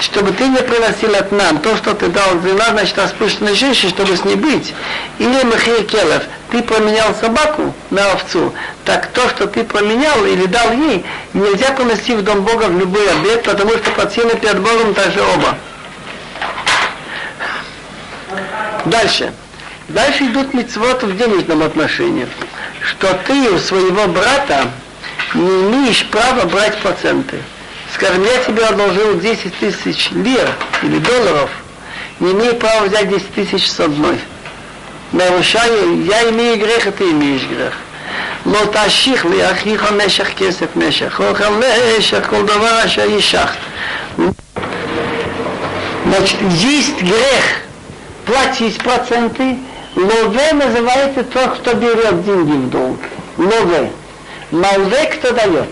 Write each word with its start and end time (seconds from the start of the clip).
чтобы 0.00 0.32
ты 0.32 0.48
не 0.48 0.58
приносил 0.58 1.14
от 1.14 1.32
нам 1.32 1.58
то, 1.58 1.76
что 1.76 1.94
ты 1.94 2.08
дал 2.08 2.40
зина, 2.42 2.66
значит, 2.70 2.98
распущенной 2.98 3.54
женщине, 3.54 3.90
чтобы 3.90 4.16
с 4.16 4.24
ней 4.24 4.36
быть. 4.36 4.74
Или 5.18 5.42
Махир 5.44 5.84
Келев, 5.84 6.22
ты 6.50 6.62
променял 6.62 7.14
собаку 7.14 7.74
на 7.90 8.12
овцу, 8.12 8.52
так 8.84 9.06
то, 9.08 9.28
что 9.30 9.46
ты 9.46 9.64
променял 9.64 10.24
или 10.26 10.46
дал 10.46 10.72
ей, 10.72 11.04
нельзя 11.32 11.72
принести 11.72 12.14
в 12.14 12.22
дом 12.22 12.42
Бога 12.42 12.64
в 12.64 12.78
любой 12.78 13.10
обед, 13.10 13.42
потому 13.42 13.70
что 13.70 13.90
подсильно 13.92 14.34
перед 14.34 14.60
Богом 14.60 14.94
также 14.94 15.20
оба. 15.22 15.56
Дальше. 18.84 19.32
Дальше 19.88 20.24
идут 20.24 20.52
мецвод 20.52 21.02
в 21.02 21.16
денежном 21.16 21.62
отношении, 21.62 22.26
что 22.82 23.14
ты 23.26 23.50
у 23.50 23.58
своего 23.58 24.06
брата 24.08 24.66
не 25.34 25.48
имеешь 25.48 26.04
права 26.06 26.44
брать 26.46 26.76
проценты 26.78 27.40
Скажем, 27.95 28.23
я 28.23 28.37
тебе 28.43 28.63
одолжил 28.63 29.19
10 29.19 29.55
тысяч 29.57 30.09
лир 30.11 30.49
или 30.83 30.99
долларов, 30.99 31.49
не 32.19 32.31
имею 32.31 32.55
права 32.55 32.85
взять 32.85 33.09
10 33.09 33.33
тысяч 33.33 33.69
с 33.69 33.79
одной. 33.79 34.17
Нарушаю, 35.11 36.05
я 36.05 36.29
имею 36.29 36.57
грех, 36.57 36.87
а 36.87 36.91
ты 36.91 37.03
имеешь 37.03 37.43
грех. 37.43 37.73
לא 38.45 38.59
תשיך 38.71 39.25
לאחיך 39.25 39.91
משך 39.91 40.29
כסף 40.37 40.75
משך, 40.75 41.21
אוכל 41.29 41.43
משך 41.97 42.27
כל 42.29 42.45
דבר 42.45 42.85
אשר 42.85 43.09
יישכת. 43.09 43.57
Значит, 46.05 46.37
есть 46.41 47.01
грех 47.01 47.43
платить 48.25 48.77
проценты, 48.79 49.57
лове 49.95 50.51
называется 50.53 51.23
тот, 51.23 51.59
кто 51.59 51.73
берет 51.73 52.25
деньги 52.25 52.51
в 52.51 52.69
долг. 52.69 52.99
Лове. 53.37 53.91
Малве, 54.51 55.05
кто 55.05 55.31
дает. 55.31 55.69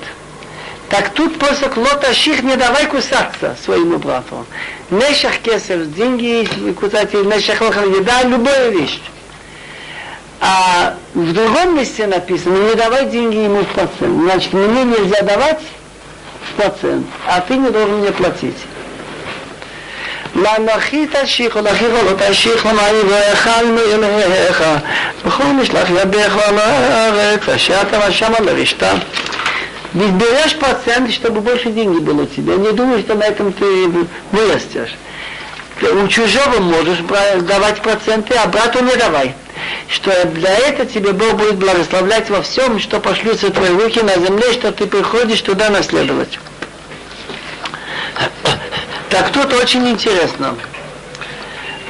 Так 0.89 1.09
тут 1.13 1.38
после 1.38 1.69
лота 1.75 2.13
ших 2.13 2.41
не 2.41 2.55
давай 2.55 2.88
кусаться 2.88 3.55
своему 3.63 3.97
брату. 3.97 4.45
Нешах 4.89 5.38
кесов, 5.38 5.94
деньги, 5.94 6.47
кусать, 6.80 7.13
нешах 7.13 7.61
еда, 7.61 8.23
любая 8.23 8.69
вещь. 8.69 8.99
А 10.41 10.95
в 11.13 11.33
другом 11.33 11.77
месте 11.77 12.08
написано, 12.08 12.69
не 12.69 12.75
давай 12.75 13.05
деньги 13.05 13.38
ему 13.38 13.61
в 13.61 13.67
процент. 13.67 14.23
Значит, 14.23 14.53
мне 14.53 14.83
нельзя 14.85 15.22
давать 15.22 15.61
в 16.49 16.53
процент, 16.55 17.05
а 17.27 17.41
ты 17.41 17.55
не 17.55 17.69
должен 17.69 17.97
мне 17.97 18.11
платить. 18.11 18.58
לאנכי 20.35 21.05
תשיך 21.11 21.55
ולאחיך 21.55 21.89
לא 21.89 22.30
תשיך 22.30 22.66
למעני 22.66 22.97
ואכל 23.09 23.66
מאלוהיך 23.66 24.63
בכל 25.25 25.44
משלח 25.44 25.89
ידך 25.89 26.38
על 26.47 26.59
הארץ 26.59 27.49
אשר 27.49 27.81
אתה 27.81 28.11
שמה 28.11 28.39
לרשתה 28.39 28.91
ведь 29.95 30.11
берешь 30.11 30.56
процент, 30.56 31.12
чтобы 31.12 31.41
больше 31.41 31.70
денег 31.70 32.03
было 32.03 32.23
у 32.23 32.27
тебя. 32.27 32.56
Не 32.56 32.73
думай, 32.73 33.00
что 33.00 33.14
на 33.14 33.23
этом 33.23 33.53
ты 33.53 33.89
вырастешь. 34.33 34.95
У 35.81 36.09
чужого 36.09 36.59
можешь 36.61 36.98
давать 37.42 37.81
проценты, 37.81 38.34
а 38.34 38.48
брату 38.48 38.83
не 38.83 38.95
давай. 38.97 39.34
Что 39.89 40.11
для 40.27 40.53
этого 40.53 40.87
тебе 40.87 41.12
Бог 41.12 41.34
будет 41.34 41.56
благословлять 41.56 42.28
во 42.28 42.42
всем, 42.42 42.81
что 42.81 42.98
пошлются 42.98 43.50
твои 43.50 43.70
руки 43.70 44.00
на 44.03 44.15
земле, 44.15 44.53
что 44.53 44.72
ты 44.72 44.87
приходишь 44.87 45.41
туда 45.42 45.70
наследовать. 45.70 46.39
Так 49.11 49.31
тут 49.31 49.53
очень 49.53 49.89
интересно. 49.89 50.56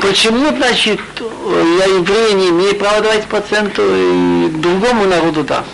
Почему, 0.01 0.55
значит, 0.55 1.01
я 1.21 1.85
еврей 1.87 2.35
не 2.35 2.51
имею 2.51 2.75
права 2.77 3.01
давать 3.01 3.25
проценту 3.25 3.83
и 3.83 4.51
другому 4.51 5.07
народу 5.07 5.43
да? 5.43 5.65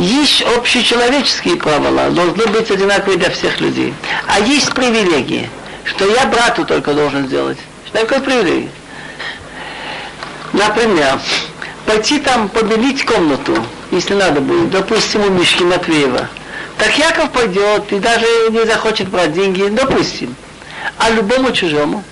Есть 0.00 0.40
общечеловеческие 0.40 1.56
правила, 1.56 2.08
должны 2.08 2.46
быть 2.46 2.70
одинаковые 2.70 3.18
для 3.18 3.28
всех 3.28 3.60
людей. 3.60 3.92
А 4.26 4.40
есть 4.40 4.72
привилегии, 4.72 5.50
что 5.84 6.08
я 6.10 6.24
брату 6.24 6.64
только 6.64 6.94
должен 6.94 7.26
сделать. 7.26 7.58
Что 7.84 7.98
такое 7.98 8.20
привилегия? 8.20 8.70
Например, 10.54 11.20
пойти 11.84 12.18
там 12.18 12.48
побелить 12.48 13.04
комнату, 13.04 13.62
если 13.90 14.14
надо 14.14 14.40
будет, 14.40 14.70
допустим, 14.70 15.22
у 15.22 15.28
Мишки 15.28 15.64
Матвеева. 15.64 16.28
Так 16.78 16.96
Яков 16.96 17.30
пойдет 17.32 17.92
и 17.92 17.98
даже 17.98 18.24
не 18.52 18.64
захочет 18.64 19.10
брать 19.10 19.34
деньги, 19.34 19.68
допустим. 19.68 20.34
А 20.96 21.10
любому 21.10 21.52
чужому. 21.52 22.02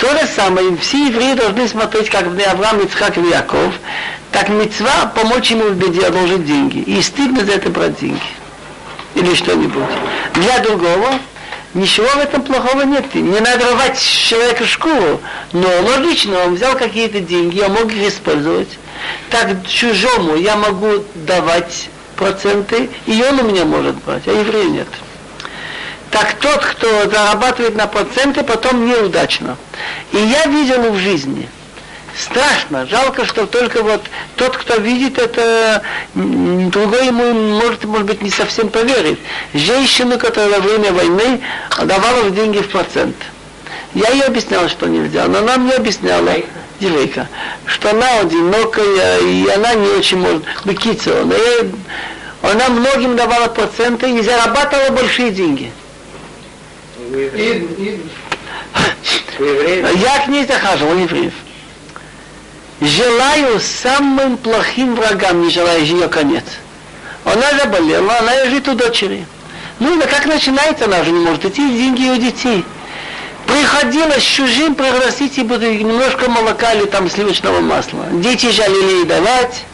То 0.00 0.08
же 0.08 0.26
самое, 0.34 0.76
все 0.78 1.08
евреи 1.08 1.34
должны 1.34 1.68
смотреть, 1.68 2.08
как 2.08 2.26
в 2.26 2.48
Авраам, 2.48 2.80
Ицхак 2.80 3.18
и 3.18 3.28
Яков, 3.28 3.74
так 4.32 4.48
мецва 4.48 5.12
помочь 5.14 5.50
ему 5.50 5.64
в 5.64 5.74
беде, 5.74 6.06
одолжить 6.06 6.46
деньги. 6.46 6.78
И 6.78 7.02
стыдно 7.02 7.44
за 7.44 7.52
это 7.52 7.68
брать 7.68 8.00
деньги. 8.00 8.18
Или 9.14 9.34
что-нибудь. 9.34 9.84
Для 10.34 10.58
другого 10.60 11.18
ничего 11.74 12.06
в 12.06 12.18
этом 12.18 12.40
плохого 12.42 12.82
нет. 12.82 13.14
Не 13.14 13.40
надо 13.40 13.72
рвать 13.72 14.00
человека 14.00 14.64
шкуру. 14.64 15.20
Но 15.52 15.68
логично, 15.82 16.44
он 16.46 16.54
взял 16.54 16.76
какие-то 16.76 17.20
деньги, 17.20 17.58
я 17.58 17.68
мог 17.68 17.92
их 17.92 18.08
использовать. 18.08 18.78
Так 19.28 19.66
чужому 19.66 20.36
я 20.36 20.56
могу 20.56 21.04
давать 21.14 21.90
проценты, 22.16 22.88
и 23.04 23.22
он 23.22 23.40
у 23.40 23.42
меня 23.42 23.66
может 23.66 23.96
брать, 23.96 24.26
а 24.26 24.32
еврей 24.32 24.64
нет. 24.64 24.88
Так 26.10 26.34
тот, 26.34 26.64
кто 26.64 27.08
зарабатывает 27.08 27.76
на 27.76 27.86
проценты, 27.86 28.42
потом 28.42 28.86
неудачно. 28.86 29.56
И 30.12 30.18
я 30.18 30.46
видел 30.46 30.90
в 30.90 30.98
жизни– 30.98 31.48
страшно. 32.20 32.86
Жалко, 32.86 33.24
что 33.24 33.46
только 33.46 33.82
вот 33.82 34.02
тот, 34.36 34.56
кто 34.56 34.76
видит 34.76 35.18
это, 35.18 35.82
другой 36.14 37.06
ему 37.06 37.32
может, 37.60 37.84
может 37.84 38.06
быть, 38.06 38.22
не 38.22 38.30
совсем 38.30 38.68
поверит. 38.68 39.18
Женщину, 39.54 40.18
которая 40.18 40.60
во 40.60 40.60
время 40.60 40.92
войны 40.92 41.40
давала 41.84 42.30
деньги 42.30 42.58
в 42.58 42.68
процент. 42.68 43.16
Я 43.94 44.10
ей 44.10 44.22
объяснял, 44.22 44.68
что 44.68 44.86
нельзя, 44.86 45.26
но 45.26 45.38
она 45.38 45.56
мне 45.56 45.72
объясняла, 45.72 46.30
еврейка, 46.78 47.28
что 47.66 47.90
она 47.90 48.20
одинокая, 48.20 49.18
и 49.18 49.48
она 49.48 49.74
не 49.74 49.88
очень 49.88 50.18
может 50.18 50.44
быкиться. 50.64 51.22
Она, 51.22 51.34
она 52.42 52.68
многим 52.68 53.16
давала 53.16 53.48
проценты 53.48 54.10
и 54.10 54.22
зарабатывала 54.22 54.90
большие 54.90 55.30
деньги. 55.30 55.72
Я 59.38 60.24
к 60.24 60.28
ней 60.28 60.46
захаживал, 60.46 60.96
евреев 60.96 61.32
желаю 62.80 63.60
самым 63.60 64.36
плохим 64.36 64.94
врагам, 64.94 65.42
не 65.42 65.50
желаю 65.50 65.84
ее 65.84 66.08
конец. 66.08 66.44
Она 67.24 67.52
заболела, 67.52 68.18
она 68.18 68.44
лежит 68.44 68.68
у 68.68 68.74
дочери. 68.74 69.26
Ну 69.78 69.98
и 69.98 70.06
как 70.06 70.26
начинается, 70.26 70.86
она 70.86 71.00
уже 71.00 71.10
не 71.10 71.20
может 71.20 71.44
идти, 71.44 71.68
деньги 71.68 72.08
у 72.08 72.16
детей. 72.16 72.64
Приходила 73.46 74.18
с 74.18 74.22
чужим 74.22 74.74
и 74.74 75.42
буду 75.42 75.70
немножко 75.72 76.30
молока 76.30 76.72
или 76.72 76.84
там 76.86 77.10
сливочного 77.10 77.60
масла. 77.60 78.06
Дети 78.12 78.50
жалели 78.50 78.98
ей 78.98 79.04
давать. 79.04 79.64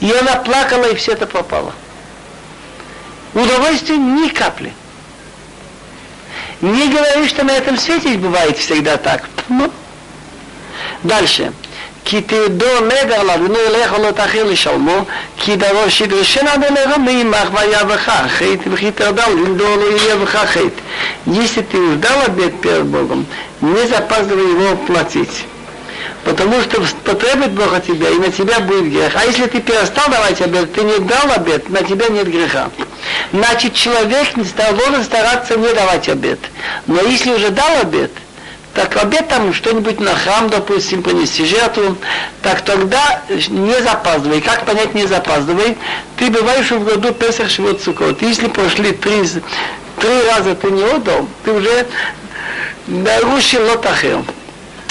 И 0.00 0.10
она 0.10 0.36
плакала, 0.36 0.86
и 0.86 0.94
все 0.94 1.12
это 1.12 1.26
пропало. 1.26 1.72
Удовольствия 3.34 3.96
ни 3.96 4.28
капли. 4.28 4.72
Не 6.61 6.87
говорю, 6.89 7.27
что 7.27 7.43
на 7.43 7.51
этом 7.51 7.77
свете 7.77 8.17
бывает 8.17 8.57
всегда 8.57 8.97
так. 8.97 9.23
Ну. 9.49 9.71
Дальше. 11.03 11.51
כי 12.09 12.21
תדעו 12.21 12.69
נדר 12.85 13.23
לאבינו 13.23 13.55
ילך 13.67 13.93
ולא 13.99 14.11
תכיר 14.11 14.43
לשלמו, 14.43 15.05
כי 15.37 15.55
דרוש 15.55 16.01
ידרשנה 16.01 16.57
בנרם 16.57 17.05
מעמך 17.05 17.49
ויבך 17.53 18.09
חטא, 18.27 18.69
וכי 18.71 18.91
תרדם 18.91 19.45
למדור 19.45 19.75
לא 19.75 19.97
יהיה 19.97 20.15
בך 20.15 20.35
חטא. 20.35 20.81
Если 21.27 21.61
ты 21.61 21.77
ждал 21.93 22.21
обед 22.25 22.61
перед 22.61 22.85
Богом, 22.85 23.25
не 23.61 23.87
запаздывай 23.87 24.51
его 24.51 24.77
платить. 24.87 25.45
Потому 26.23 26.61
что 26.61 26.81
потребует 27.03 27.51
Бог 27.51 27.73
от 27.73 27.85
тебя, 27.85 28.09
и 28.09 28.15
на 28.15 28.31
тебя 28.31 28.61
будет 28.61 28.89
грех. 28.89 29.13
А 29.15 29.25
если 29.25 29.47
ты 29.47 29.59
перестал 29.59 30.09
давать 30.09 30.41
обед, 30.41 30.73
ты 30.73 30.83
не 30.83 30.99
дал 30.99 31.31
обед, 31.35 31.69
на 31.69 31.83
тебя 31.83 32.07
нет 32.07 32.29
греха. 32.29 32.69
Значит, 33.32 33.74
человек 33.74 34.36
не 34.36 34.44
должен 34.74 35.04
стараться 35.04 35.56
не 35.56 35.72
давать 35.72 36.08
обед. 36.08 36.38
Но 36.86 37.00
если 37.02 37.32
уже 37.32 37.50
дал 37.50 37.80
обед, 37.80 38.10
так 38.74 38.96
обед 38.96 39.28
там 39.28 39.52
что-нибудь 39.52 40.00
на 40.00 40.14
храм, 40.14 40.48
допустим, 40.48 41.02
принести 41.02 41.44
жертву, 41.44 41.96
так 42.42 42.62
тогда 42.62 43.22
не 43.28 43.82
запаздывай. 43.82 44.40
Как 44.40 44.64
понять 44.64 44.94
не 44.94 45.06
запаздывай? 45.06 45.76
Ты 46.16 46.30
бываешь 46.30 46.70
в 46.70 46.84
году 46.84 47.12
Песах 47.12 47.50
Шивот 47.50 47.82
Сукот. 47.82 48.22
Если 48.22 48.48
прошли 48.48 48.92
три, 48.92 49.22
три 49.98 50.22
раза 50.28 50.54
ты 50.54 50.70
не 50.70 50.82
отдал, 50.82 51.28
ты 51.44 51.52
уже 51.52 51.86
нарушил 52.86 53.64
лотахер. 53.66 54.24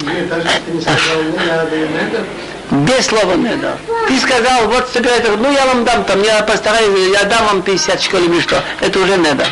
без 2.72 3.06
слова 3.06 3.34
не 3.34 3.54
дал. 3.56 3.76
Ты 4.08 4.18
сказал, 4.18 4.68
вот 4.68 4.88
собирай, 4.92 5.20
ну 5.36 5.52
я 5.52 5.66
вам 5.66 5.84
дам, 5.84 6.04
там, 6.04 6.22
я 6.22 6.42
постараюсь, 6.42 7.12
я 7.12 7.24
дам 7.24 7.46
вам 7.46 7.62
50 7.62 8.00
в 8.00 8.04
школе 8.04 8.26
или 8.26 8.40
что. 8.40 8.62
Это 8.80 8.98
уже 8.98 9.16
не 9.16 9.32
дал. 9.32 9.46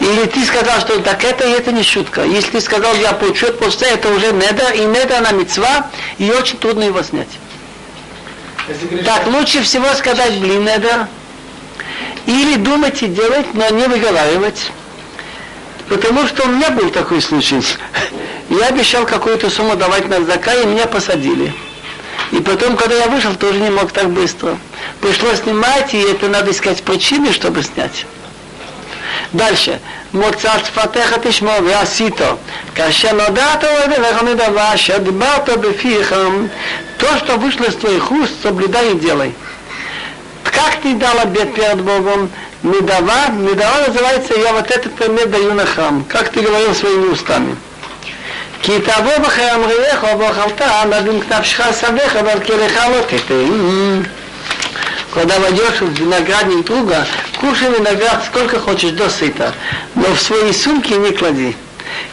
Или 0.00 0.26
ты 0.26 0.44
сказал, 0.44 0.80
что 0.80 1.00
так 1.00 1.24
это 1.24 1.48
и 1.48 1.50
это 1.50 1.72
не 1.72 1.82
шутка. 1.82 2.22
Если 2.22 2.50
ты 2.50 2.60
сказал, 2.60 2.94
я 2.94 3.12
получу 3.12 3.52
после 3.54 3.88
это 3.88 4.08
уже 4.12 4.32
недер, 4.32 4.72
и 4.74 4.84
недер 4.84 5.20
на 5.20 5.32
мецва, 5.32 5.90
и 6.18 6.30
очень 6.30 6.58
трудно 6.58 6.84
его 6.84 7.02
снять. 7.02 7.28
Так, 9.04 9.26
лучше 9.26 9.62
всего 9.62 9.92
сказать 9.94 10.38
блин 10.38 10.62
недер, 10.62 11.08
или 12.26 12.56
думать 12.56 13.02
и 13.02 13.06
делать, 13.06 13.54
но 13.54 13.68
не 13.70 13.88
выговаривать. 13.88 14.70
Потому 15.88 16.26
что 16.26 16.44
у 16.44 16.48
меня 16.52 16.70
был 16.70 16.90
такой 16.90 17.20
случай. 17.20 17.62
Я 18.49 18.67
обещал 18.67 19.05
какую-то 19.05 19.49
сумму 19.49 19.75
давать 19.75 20.07
на 20.07 20.23
зака, 20.23 20.53
и 20.53 20.65
меня 20.65 20.85
посадили. 20.87 21.53
И 22.31 22.37
потом, 22.37 22.75
когда 22.77 22.95
я 22.95 23.07
вышел, 23.07 23.35
тоже 23.35 23.59
не 23.59 23.69
мог 23.69 23.91
так 23.91 24.09
быстро. 24.09 24.57
Пришлось 25.01 25.41
снимать, 25.41 25.93
и 25.93 25.99
это 25.99 26.27
надо 26.27 26.51
искать 26.51 26.83
причины, 26.83 27.33
чтобы 27.33 27.63
снять. 27.63 28.05
Дальше. 29.33 29.79
מוצא 30.13 30.51
שפתיך 30.65 31.15
תשמור 31.21 31.55
ועשית. 31.65 32.21
כאשר 32.75 33.13
נודעת 33.13 33.63
אוהב 33.63 33.91
אליך 33.91 34.23
מדבר 34.23 34.73
אשר 34.73 34.97
דיברת 34.97 35.49
בפיך, 35.49 36.13
то, 36.97 37.17
что 37.17 37.37
вышло 37.37 37.65
из 37.65 37.75
твоих 37.75 38.11
уст, 38.11 38.31
соблюдай 38.43 38.91
и 38.91 38.95
делай. 38.95 39.33
Как 40.43 40.77
ты 40.81 40.93
дал 40.93 41.19
обед 41.19 41.53
перед 41.53 41.81
Богом? 41.81 42.29
Медава, 42.61 43.29
медава 43.31 43.87
называется, 43.87 44.33
я 44.39 44.53
вот 44.53 44.69
этот 44.71 44.93
предмет 44.93 45.29
даю 45.29 45.53
на 45.53 45.65
храм. 45.65 46.05
Как 46.07 46.29
ты 46.29 46.39
говорил 46.39 46.73
своими 46.73 47.07
устами. 47.07 47.57
כי 48.61 48.71
תבוא 48.79 49.17
בכם 49.17 49.47
אמריך 49.55 50.05
ובאכלת 50.15 50.61
נבין 50.89 51.21
כנפשך 51.21 51.65
שמח 51.81 52.15
אבל 52.15 52.39
כליך 52.45 52.75
לא 52.75 53.01
תתן. 53.07 54.03
Когда 55.13 55.37
войдешь 55.37 55.79
в 55.79 55.93
виноградник 55.93 56.65
друга, 56.65 57.05
кушай 57.39 57.69
виноград 57.69 58.23
сколько 58.25 58.59
хочешь 58.59 58.91
до 58.91 59.09
сыта, 59.11 59.53
но 59.93 60.05
в 60.15 60.19
свои 60.19 60.51
сумки 60.51 60.93
не 60.93 61.11
клади. 61.11 61.55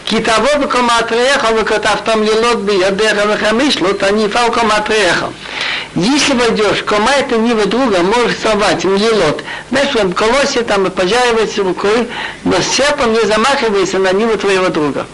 כי 0.05 0.21
תבוא 0.21 0.55
בקומתריך 0.61 1.47
וכתבתם 1.57 2.23
לילות 2.23 2.65
בידיך 2.65 3.17
וחמש 3.29 3.77
לא 3.77 3.93
תניפה 3.93 4.39
וקומתריך. 4.49 5.25
Если 5.97 6.35
войдешь, 6.35 6.83
кома 6.85 7.11
это 7.19 7.37
нива 7.37 7.67
друга, 7.67 7.99
можешь 7.99 8.39
сорвать 8.39 8.85
лилот. 8.85 9.43
Знаешь, 9.71 9.93
в 9.93 10.15
колосе 10.15 10.63
там 10.63 10.87
и 10.87 10.91
пожаривать 10.91 11.59
рукой, 11.59 12.09
но 12.45 12.61
серпом 12.61 13.13
не 13.13 13.27
замахивайся 13.27 13.99
на 13.99 14.13
ниву 14.13 14.37
твоего 14.37 14.69
друга. 14.69 15.07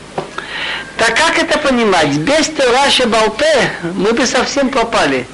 Так 0.97 1.15
как 1.15 1.39
это 1.39 1.57
понимать? 1.57 2.09
Без 2.17 2.47
Тераша 2.47 3.07
Балпе 3.07 3.71
мы 3.95 4.13
бы 4.13 4.25
совсем 4.25 4.69
попали. 4.69 5.25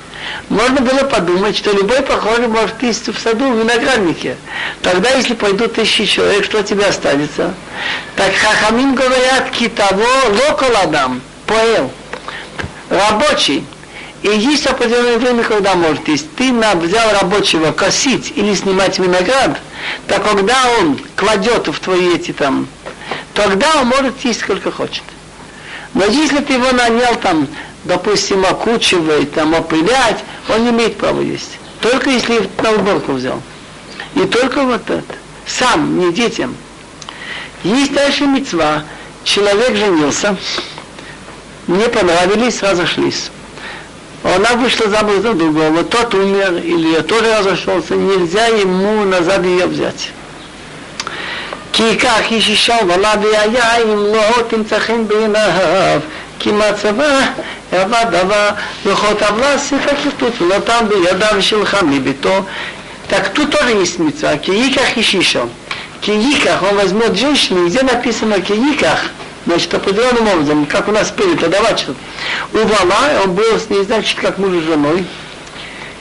Можно 0.50 0.82
было 0.82 1.04
подумать, 1.04 1.58
что 1.58 1.72
любой 1.72 2.02
прохожий 2.02 2.48
может 2.48 2.82
есть 2.82 3.08
в 3.08 3.20
саду, 3.20 3.52
в 3.52 3.60
винограднике. 3.60 4.38
Тогда, 4.82 5.10
если 5.12 5.34
пойдут 5.34 5.74
тысячи 5.74 6.06
человек, 6.06 6.46
что 6.46 6.64
тебе 6.64 6.86
останется? 6.86 7.54
Так 8.16 8.34
Хахамин 8.34 8.96
говорят, 8.96 9.52
китаво 9.52 10.06
локоладам, 10.48 11.22
поэл, 11.46 11.92
рабочий. 12.90 13.66
И 14.24 14.30
есть 14.30 14.66
определенное 14.66 15.18
время, 15.18 15.44
когда 15.44 15.76
может 15.76 16.08
есть. 16.08 16.34
Ты 16.36 16.52
взял 16.52 17.14
рабочего 17.14 17.72
косить 17.72 18.34
или 18.36 18.54
снимать 18.56 18.98
виноград, 19.00 19.60
так 20.08 20.24
когда 20.24 20.56
он 20.80 21.00
кладет 21.16 21.68
в 21.68 21.80
твои 21.80 22.16
эти 22.16 22.34
там, 22.34 22.68
тогда 23.34 23.68
он 23.82 23.88
может 23.88 24.20
есть 24.26 24.42
сколько 24.42 24.72
хочет. 24.72 25.04
Но 25.98 26.06
если 26.06 26.38
ты 26.42 26.54
его 26.54 26.72
нанял 26.74 27.16
там, 27.16 27.48
допустим, 27.84 28.46
окучивать, 28.46 29.34
там, 29.34 29.56
опылять, 29.56 30.24
он 30.48 30.64
не 30.64 30.70
имеет 30.70 30.96
права 30.98 31.22
есть. 31.22 31.58
Только 31.82 32.12
если 32.12 32.48
на 32.62 32.72
уборку 32.74 33.14
взял. 33.14 33.42
И 34.14 34.20
только 34.20 34.62
вот 34.62 34.88
это. 34.92 35.16
Сам, 35.48 35.98
не 35.98 36.14
детям. 36.14 36.56
Есть 37.64 37.94
дальше 37.94 38.28
мецва. 38.28 38.84
Человек 39.24 39.76
женился, 39.76 40.38
не 41.66 41.90
понравились, 41.90 42.62
разошлись. 42.62 43.32
Она 44.24 44.56
вышла 44.56 44.90
замуж 44.90 45.22
за 45.22 45.34
другого, 45.34 45.84
тот 45.84 46.14
умер, 46.14 46.62
или 46.64 46.90
я 46.90 47.02
тоже 47.02 47.36
разошелся, 47.40 47.96
нельзя 47.96 48.46
ему 48.48 49.04
назад 49.04 49.44
ее 49.44 49.66
взять. 49.66 50.12
כי 51.73 51.83
ייקח 51.83 52.31
איש 52.31 52.49
אישה 52.49 52.77
ולד 52.89 53.25
ויין 53.25 53.99
לא 53.99 54.43
תמצא 54.49 54.79
חן 54.79 55.09
בעיניו 55.09 56.01
כי 56.39 56.51
מצבה 56.53 57.19
עבד 57.73 58.05
דבר 58.11 58.49
וכל 58.85 59.15
טבלה 59.15 59.59
ספר 59.59 59.97
כתות 60.05 60.43
ונתן 60.43 60.87
בידיו 60.89 61.43
שלך 61.43 61.77
מביתו 61.83 62.45
так 63.13 63.29
тут 63.35 63.51
тоже 63.51 63.73
есть 63.73 63.99
митцва. 63.99 64.39
Кииках 64.39 64.97
и 64.97 65.03
шишо. 65.03 65.47
Кииках, 66.01 66.63
он 66.63 66.77
возьмет 66.77 67.15
женщину, 67.15 67.69
где 67.69 67.83
написано 67.83 68.41
кииках, 68.41 69.01
значит, 69.45 69.75
определенным 69.75 70.29
образом, 70.29 70.65
как 70.65 70.89
у 70.89 70.93
нас 70.93 71.11
принято 71.11 71.49
давать 71.49 71.81
что-то. 71.81 71.99
Увала, 72.55 73.23
он 73.23 73.35
был 73.35 73.59
с 73.59 73.69
ней, 73.69 73.85
значит, 73.85 74.19
как 74.19 74.39
муж 74.39 74.57
с 74.63 74.65
женой. 74.65 75.05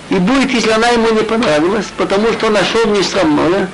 И 0.09 0.15
будет, 0.15 0.51
если 0.51 0.71
она 0.71 0.87
ему 0.87 1.09
не 1.09 1.23
понравилась, 1.23 1.87
потому 1.97 2.31
что 2.31 2.47
он 2.47 2.53
нашел 2.53 2.85
несравное, 2.85 3.69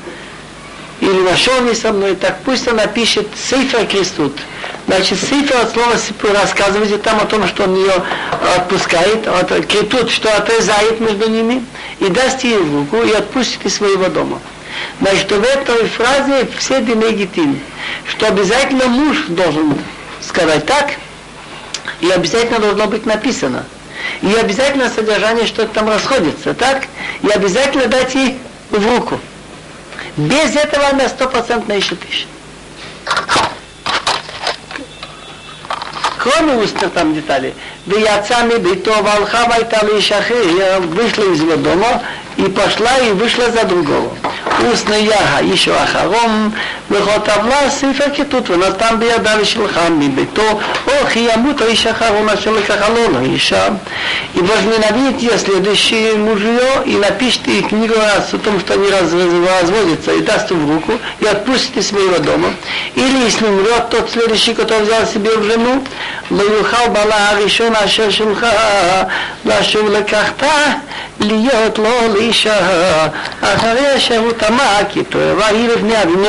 или 1.03 1.21
нашел 1.29 1.61
не 1.63 1.75
со 1.75 1.93
мной, 1.93 2.15
так 2.15 2.39
пусть 2.45 2.69
она 2.69 2.87
пишет 2.87 3.27
цифра 3.35 3.85
крестут. 3.87 4.33
Значит, 4.87 5.19
цифра 5.19 5.63
от 5.63 5.73
слова 5.73 5.97
рассказывайте 6.33 6.97
там 6.97 7.19
о 7.19 7.25
том, 7.25 7.49
что 7.49 7.65
он 7.65 7.75
ее 7.75 7.95
отпускает, 8.57 9.27
от, 9.27 9.67
критут, 9.67 10.13
что 10.13 10.33
отрезает 10.37 11.01
между 11.01 11.29
ними, 11.29 11.65
и 11.99 12.07
даст 12.07 12.45
ей 12.45 12.57
руку, 12.57 13.03
и 13.03 13.11
отпустит 13.11 13.67
из 13.67 13.75
своего 13.75 14.07
дома. 14.11 14.39
Значит, 15.01 15.33
в 15.33 15.43
этой 15.43 15.89
фразе 15.89 16.47
все 16.57 16.81
демегитин, 16.81 17.59
что 18.09 18.29
обязательно 18.29 18.87
муж 18.87 19.25
должен 19.27 19.75
сказать 20.21 20.67
так, 20.67 20.93
и 22.01 22.11
обязательно 22.11 22.61
должно 22.61 22.87
быть 22.87 23.07
написано. 23.07 23.67
И 24.21 24.33
обязательно 24.35 24.89
содержание 24.89 25.47
что-то 25.47 25.75
там 25.75 25.89
расходится, 25.89 26.55
так? 26.55 26.87
И 27.23 27.29
обязательно 27.29 27.89
дать 27.89 28.15
ей 28.15 28.39
в 28.71 28.87
руку. 28.87 29.19
Без 30.17 30.55
этого 30.55 30.89
она 30.89 31.09
стопроцентно 31.09 31.73
еще 31.73 31.95
пишет. 31.95 32.29
Кроме 36.19 36.55
устных 36.55 36.93
там 36.93 37.15
деталей. 37.15 37.55
Вияцами 37.87 38.59
бито 38.59 38.93
валха 39.03 39.49
вайтали 39.49 40.01
шахи, 40.01 40.57
я 40.57 40.79
вышла 40.79 41.25
из 41.25 41.41
его 41.41 41.57
дома 41.57 42.03
и 42.37 42.45
пошла 42.45 42.97
и 42.99 43.11
вышла 43.13 43.51
за 43.51 43.65
другого. 43.65 44.13
וסניה 44.72 45.20
האיש 45.20 45.68
האחרון, 45.68 46.50
וכל 46.92 47.20
טבלה 47.24 47.70
ספר 47.70 48.06
כתות 48.16 48.50
ונתן 48.50 48.96
בידיו 49.00 49.46
שלך 49.46 49.80
מביתו, 49.92 50.60
או 50.88 51.08
כי 51.10 51.28
ימות 51.34 51.62
האיש 51.62 51.86
האחרון 51.86 52.30
אשר 52.30 52.52
לקחה 52.52 52.90
לו 52.90 53.20
לאישה. 53.20 53.68
И 54.36 54.40
возненавидит 54.40 55.22
ее 55.22 55.38
следующее 55.38 56.14
мужье 56.16 56.84
и 56.86 56.96
напишите 56.96 57.62
книгу 57.62 57.96
раз 57.96 58.34
о 58.34 58.38
том, 58.38 58.60
что 58.60 58.74
они 58.74 58.88
разводятся, 58.90 60.12
и 60.12 60.22
даст 60.22 60.52
в 60.52 60.72
руку, 60.72 60.94
и 61.22 61.26
отпустит 61.26 61.78
из 61.78 61.88
своего 61.88 62.20
дома. 62.20 62.50
Или 62.96 63.18
если 63.26 63.46
умрет 63.46 63.90
тот 63.90 64.10
следующий, 64.12 64.54
который 64.54 64.84
взял 64.84 65.06
себе 65.08 65.36
в 65.38 65.44
жену, 65.44 65.84
ויוכל 66.32 66.88
בעלה 66.94 67.30
הראשון 67.30 67.76
אשר 67.76 68.10
שלך 68.10 68.46
לשוב 69.46 69.90
לקחתה 69.90 70.64
להיות 71.20 71.78
לו 71.78 72.14
לאישה 72.14 72.58
אחרי 73.42 74.00
שהוא 74.00 74.32
טמא 74.52 74.84
כי 74.90 75.04
תועבה 75.04 75.48
היא 75.48 75.70
לפני 75.70 76.04
אביני 76.04 76.28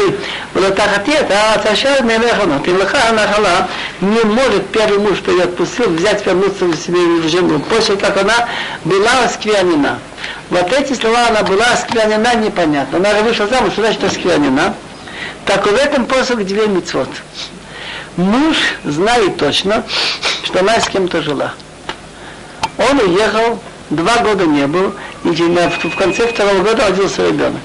ולתחתי 0.57 1.21
את 1.21 1.31
הארץ 1.31 1.67
אשר 1.67 1.95
נלך 2.05 2.43
ונותן 2.43 2.77
לך 2.77 2.95
נחלה 2.95 3.61
не 4.00 4.23
может 4.23 4.71
первый 4.71 4.99
муж, 4.99 5.19
что 5.19 5.33
ее 5.33 5.45
отпустил, 5.45 5.91
взять, 5.91 6.25
вернуться 6.25 6.67
в 6.67 6.77
себе 6.77 6.99
в 6.99 7.29
жену, 7.29 7.59
после 7.59 7.97
как 7.97 8.17
она 8.17 8.49
была 8.85 9.25
осквернена. 9.25 9.99
Вот 10.50 10.73
эти 10.73 10.93
слова 10.93 11.27
она 11.29 11.43
была 11.43 11.67
осквернена, 11.67 12.37
непонятно. 12.37 12.99
Она 12.99 13.15
же 13.15 13.23
вышла 13.23 13.49
замуж, 13.49 13.73
что 13.73 13.83
значит 13.83 14.05
осквернена? 14.05 14.75
Так 15.47 15.67
в 15.67 15.75
этом 15.75 16.07
посох 16.07 16.45
две 16.45 16.67
мецвод 16.69 17.09
муж 18.17 18.57
знает 18.85 19.37
точно, 19.37 19.85
что 20.45 20.61
она 20.61 20.81
с 20.81 20.88
кем-то 20.88 21.23
жила. 21.23 21.55
Он 22.79 23.00
уехал, 23.00 23.61
два 23.91 24.19
года 24.19 24.47
не 24.47 24.67
был, 24.67 24.95
и 25.25 25.29
в 25.31 25.97
конце 25.97 26.29
второго 26.29 26.62
года 26.62 26.88
родился 26.88 27.27
ребенок. 27.27 27.61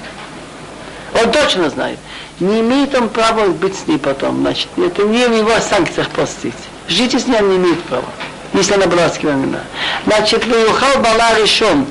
Он 1.13 1.31
точно 1.31 1.69
знает. 1.69 1.99
Не 2.39 2.61
имеет 2.61 2.95
он 2.95 3.09
права 3.09 3.47
быть 3.47 3.77
с 3.77 3.87
ней 3.87 3.97
потом. 3.97 4.41
Значит, 4.41 4.67
это 4.77 5.03
не 5.03 5.27
в 5.27 5.35
его 5.35 5.51
санкциях 5.59 6.09
простить. 6.09 6.53
Жить 6.87 7.13
с 7.13 7.27
ней 7.27 7.39
он 7.39 7.49
не 7.49 7.57
имеет 7.57 7.83
права, 7.83 8.05
если 8.53 8.73
она 8.73 8.87
была 8.87 9.09
сквернена. 9.09 9.61
Значит, 10.05 10.45
выехал 10.45 10.99
Бала 11.01 11.39
решен. 11.39 11.85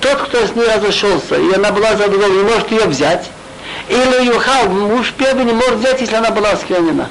Тот, 0.00 0.18
кто 0.18 0.46
с 0.46 0.54
ней 0.54 0.66
разошелся, 0.66 1.36
и 1.36 1.54
она 1.54 1.70
была 1.72 1.96
за 1.96 2.08
другого, 2.08 2.30
не 2.30 2.42
может 2.42 2.70
ее 2.70 2.84
взять. 2.84 3.30
Или 3.88 4.26
Юхал, 4.26 4.68
муж 4.68 5.12
первый 5.16 5.44
не 5.44 5.52
может 5.52 5.76
взять, 5.76 6.00
если 6.00 6.16
она 6.16 6.30
была 6.30 6.56
сквернена 6.56 7.08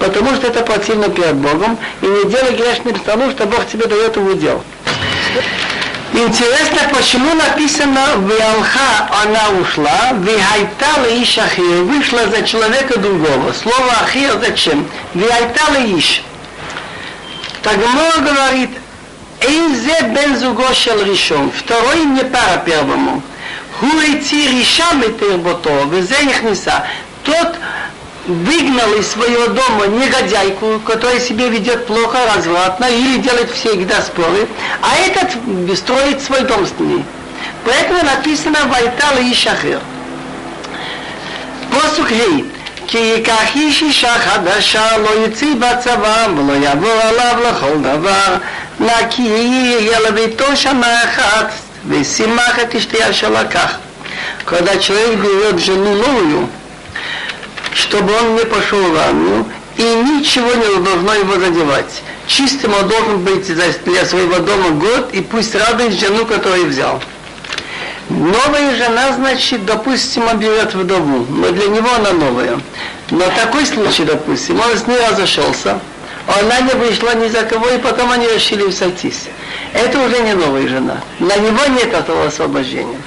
потому 0.00 0.34
что 0.34 0.48
это 0.48 0.62
противно 0.62 1.08
перед 1.10 1.36
Богом, 1.36 1.78
и 2.00 2.06
не 2.06 2.30
делай 2.30 2.56
грешным 2.56 2.98
тому, 3.00 3.30
что 3.30 3.46
Бог 3.46 3.66
тебе 3.66 3.86
дает 3.86 4.16
в 4.16 4.26
удел. 4.26 4.60
Интересно, 6.12 6.80
почему 6.92 7.34
написано 7.34 8.00
«Виалха» 8.18 9.08
она 9.22 9.60
ушла, 9.60 10.12
«Вихайтала 10.14 11.06
иш 11.22 11.38
ахир» 11.38 11.84
вышла 11.84 12.26
за 12.26 12.42
человека 12.42 12.98
другого. 12.98 13.52
Слово 13.52 13.92
«ахир» 14.02 14.36
зачем? 14.40 14.88
«Вихайтала 15.14 15.76
иш». 15.96 16.24
Так 17.62 17.76
Гмор 17.76 18.28
говорит, 18.28 18.70
«Эйзе 19.40 20.02
бен 20.08 20.36
зугошел 20.36 21.00
решен». 21.04 21.52
Второй 21.52 22.04
не 22.04 22.24
пара 22.24 22.60
первому. 22.66 23.22
«Хуэти 23.78 24.58
решам 24.58 25.00
и 25.02 25.12
тербото». 25.12 25.84
Везе 25.84 26.22
их 26.24 26.42
неса. 26.42 26.86
Тот 27.22 27.54
выгнал 28.27 28.93
из 28.99 29.07
своего 29.07 29.47
дома 29.47 29.87
негодяйку, 29.87 30.79
которая 30.85 31.19
себе 31.19 31.49
ведет 31.49 31.85
плохо, 31.85 32.17
развратно, 32.35 32.85
или 32.85 33.17
делает 33.17 33.51
всегда 33.51 34.01
споры, 34.01 34.47
а 34.81 34.95
этот 34.97 35.77
строит 35.77 36.21
свой 36.21 36.41
дом 36.41 36.65
с 36.65 36.79
ней. 36.79 37.03
Поэтому 37.63 38.03
написано 38.03 38.59
«Вайтала 38.65 39.19
и 39.19 39.33
Шахир». 39.33 39.79
פוסוק 41.71 42.11
ה' 42.11 42.55
כי 42.87 42.97
ייקח 42.97 43.55
איש 43.55 43.81
אישה 43.81 44.19
חדשה, 44.19 44.97
לא 44.97 45.09
יוציא 45.09 45.55
בצבא 45.55 46.27
ולא 46.37 46.53
יבוא 46.53 47.01
עליו 47.03 47.35
לכל 47.49 47.77
דבר, 47.81 48.37
נקי 48.79 49.21
יהיה 49.21 49.99
לביתו 49.99 50.55
שנה 50.55 51.03
אחת, 51.03 51.51
ושימח 51.89 52.59
את 52.61 52.75
אשתיה 52.75 53.13
שלקח. 53.13 53.77
Когда 54.45 54.77
человек 54.77 55.19
берет 55.19 55.57
жену 55.57 55.95
новую, 55.95 56.47
чтобы 57.74 58.12
он 58.12 58.36
не 58.36 58.44
пошел 58.44 58.80
в 58.80 58.96
армию, 58.96 59.46
и 59.76 59.82
ничего 59.82 60.52
не 60.52 60.82
должно 60.82 61.14
его 61.14 61.34
задевать. 61.38 62.02
Чистым 62.26 62.74
он 62.74 62.88
должен 62.88 63.18
быть 63.24 63.46
для 63.84 64.04
своего 64.04 64.38
дома 64.38 64.70
год, 64.70 65.10
и 65.12 65.20
пусть 65.20 65.54
радует 65.54 65.98
жену, 65.98 66.26
которую 66.26 66.66
взял. 66.66 67.02
Новая 68.08 68.76
жена, 68.76 69.12
значит, 69.12 69.64
допустим, 69.64 70.26
он 70.26 70.38
берет 70.38 70.74
вдову, 70.74 71.24
но 71.28 71.50
для 71.50 71.68
него 71.68 71.88
она 71.94 72.12
новая. 72.12 72.60
Но 73.10 73.24
такой 73.36 73.64
случай, 73.64 74.04
допустим, 74.04 74.60
он 74.60 74.76
с 74.76 74.86
ней 74.86 74.98
разошелся, 75.08 75.80
она 76.26 76.60
не 76.60 76.74
вышла 76.74 77.14
ни 77.14 77.28
за 77.28 77.42
кого, 77.42 77.68
и 77.68 77.78
потом 77.78 78.10
они 78.12 78.26
решили 78.26 78.70
сойтись. 78.70 79.28
Это 79.72 79.98
уже 80.00 80.20
не 80.20 80.34
новая 80.34 80.66
жена. 80.68 81.00
На 81.18 81.36
него 81.36 81.64
нет 81.66 81.92
этого 81.92 82.26
освобождения. 82.26 83.00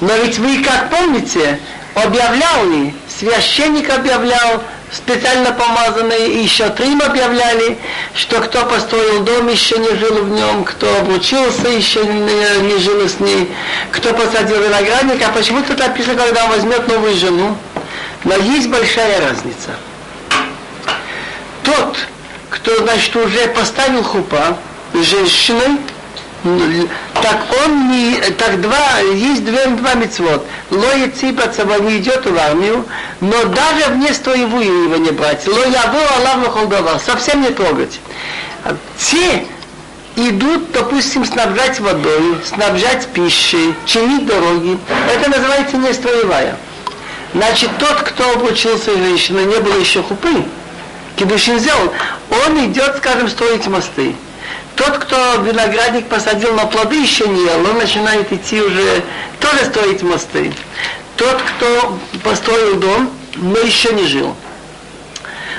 Но 0.00 0.14
ведь 0.16 0.38
вы, 0.38 0.62
как 0.62 0.90
помните, 0.90 1.60
объявляли, 1.94 2.94
священник 3.22 3.88
объявлял, 3.88 4.64
специально 4.90 5.52
помазанные, 5.52 6.42
еще 6.42 6.68
трим 6.70 7.00
объявляли, 7.00 7.78
что 8.14 8.40
кто 8.40 8.64
построил 8.66 9.20
дом, 9.20 9.48
еще 9.48 9.78
не 9.78 9.94
жил 9.96 10.24
в 10.24 10.30
нем, 10.30 10.64
кто 10.64 10.98
обучился, 10.98 11.68
еще 11.68 12.04
не, 12.04 12.62
не 12.62 12.78
жил 12.78 13.08
с 13.08 13.20
ней, 13.20 13.52
кто 13.92 14.12
посадил 14.12 14.60
виноградник, 14.60 15.22
а 15.22 15.30
почему 15.30 15.62
тут 15.62 15.78
написано, 15.78 16.16
когда 16.16 16.44
он 16.44 16.50
возьмет 16.50 16.88
новую 16.88 17.14
жену? 17.14 17.56
Но 18.24 18.34
есть 18.36 18.68
большая 18.68 19.20
разница. 19.20 19.70
Тот, 21.62 21.96
кто, 22.50 22.76
значит, 22.78 23.14
уже 23.14 23.46
поставил 23.48 24.02
хупа 24.02 24.56
женщиной, 24.94 25.78
так 26.42 27.38
он 27.64 27.90
не, 27.90 28.20
так 28.36 28.60
два, 28.60 28.98
есть 29.14 29.44
два, 29.44 29.66
два 29.66 29.94
мецвод. 29.94 30.44
Ло 30.70 31.08
ципа 31.18 31.46
цаба 31.48 31.78
не 31.78 31.98
идет 31.98 32.26
в 32.26 32.36
армию, 32.36 32.84
но 33.20 33.44
даже 33.44 33.92
вне 33.92 34.12
строевую 34.12 34.84
его 34.84 34.96
не 34.96 35.10
брать. 35.10 35.46
Ло 35.46 35.64
яву 35.64 35.98
Аллаху 36.16 36.50
холдова, 36.50 36.98
совсем 36.98 37.42
не 37.42 37.50
трогать. 37.50 38.00
Те 38.98 39.46
идут, 40.16 40.72
допустим, 40.72 41.24
снабжать 41.24 41.78
водой, 41.78 42.36
снабжать 42.44 43.06
пищей, 43.08 43.74
чинить 43.86 44.26
дороги. 44.26 44.78
Это 45.14 45.30
называется 45.30 45.76
не 45.76 45.92
строевая. 45.92 46.56
Значит, 47.34 47.70
тот, 47.78 48.02
кто 48.02 48.30
обучился 48.32 48.96
женщина, 48.96 49.40
не 49.40 49.58
было 49.60 49.78
еще 49.78 50.02
хупы, 50.02 50.44
кедушин 51.16 51.56
взял, 51.56 51.78
он 52.46 52.66
идет, 52.66 52.96
скажем, 52.98 53.28
строить 53.28 53.66
мосты. 53.68 54.14
Тот, 54.84 54.98
кто 54.98 55.36
виноградник 55.42 56.08
посадил, 56.08 56.54
но 56.54 56.66
плоды 56.66 56.96
еще 56.96 57.28
не 57.28 57.44
ел, 57.44 57.60
он 57.70 57.78
начинает 57.78 58.32
идти 58.32 58.60
уже, 58.60 59.04
тоже 59.38 59.66
строить 59.66 60.02
мосты. 60.02 60.52
Тот, 61.16 61.40
кто 61.40 61.98
построил 62.24 62.80
дом, 62.80 63.12
но 63.36 63.58
еще 63.60 63.92
не 63.92 64.06
жил. 64.06 64.34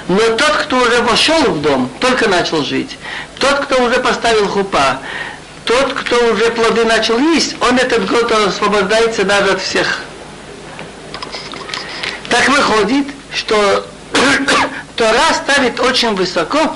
Но 0.10 0.18
тот, 0.18 0.52
кто 0.64 0.76
уже 0.76 1.02
вошел 1.04 1.42
в 1.42 1.62
дом, 1.62 1.90
только 2.02 2.28
начал 2.28 2.66
жить. 2.66 2.98
Тот, 3.40 3.60
кто 3.60 3.82
уже 3.84 4.02
поставил 4.02 4.46
хупа, 4.50 5.00
тот, 5.64 5.94
кто 5.94 6.18
уже 6.34 6.50
плоды 6.50 6.84
начал 6.84 7.18
есть, 7.18 7.56
он 7.62 7.78
этот 7.78 8.06
год 8.10 8.30
освобождается 8.30 9.24
даже 9.24 9.52
от 9.52 9.62
всех. 9.62 10.00
Так 12.30 12.50
выходит, 12.50 13.08
что 13.34 13.86
Тора 14.98 15.34
ставит 15.34 15.80
очень 15.80 16.14
высоко 16.14 16.76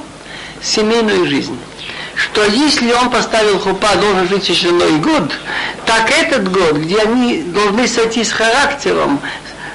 семейную 0.61 1.27
жизнь 1.27 1.59
что 2.17 2.43
если 2.45 2.91
он 2.93 3.09
поставил 3.09 3.59
хупа, 3.59 3.95
должен 3.95 4.27
жить 4.27 4.49
еще 4.49 4.69
иной 4.69 4.97
год, 4.97 5.31
так 5.85 6.11
этот 6.11 6.51
год, 6.51 6.77
где 6.77 6.99
они 6.99 7.43
должны 7.43 7.87
сойти 7.87 8.23
с 8.23 8.31
характером, 8.31 9.19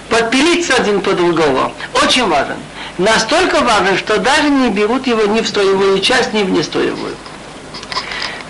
подпилиться 0.09 0.75
один 0.75 1.01
по 1.01 1.13
другому, 1.13 1.73
очень 2.03 2.27
важен. 2.29 2.57
Настолько 2.99 3.61
важен, 3.61 3.97
что 3.97 4.19
даже 4.19 4.51
не 4.51 4.71
берут 4.71 5.07
его 5.07 5.25
ни 5.25 5.41
в 5.41 5.49
строевую 5.49 6.01
часть, 6.01 6.33
ни 6.33 6.43
в 6.43 6.51
нестроевую. 6.51 7.15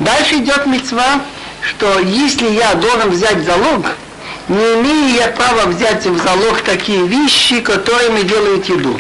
Дальше 0.01 0.37
идет 0.37 0.67
мецва, 0.67 1.21
что 1.61 2.01
если 2.01 2.49
я 2.51 2.75
должен 2.75 3.11
взять 3.11 3.45
залог, 3.45 3.87
не 4.49 4.57
имею 4.57 5.15
я 5.15 5.29
права 5.29 5.67
взять 5.67 6.05
в 6.07 6.19
залог 6.19 6.63
такие 6.63 7.07
вещи, 7.07 7.61
которыми 7.61 8.23
делают 8.23 8.69
еду. 8.69 8.99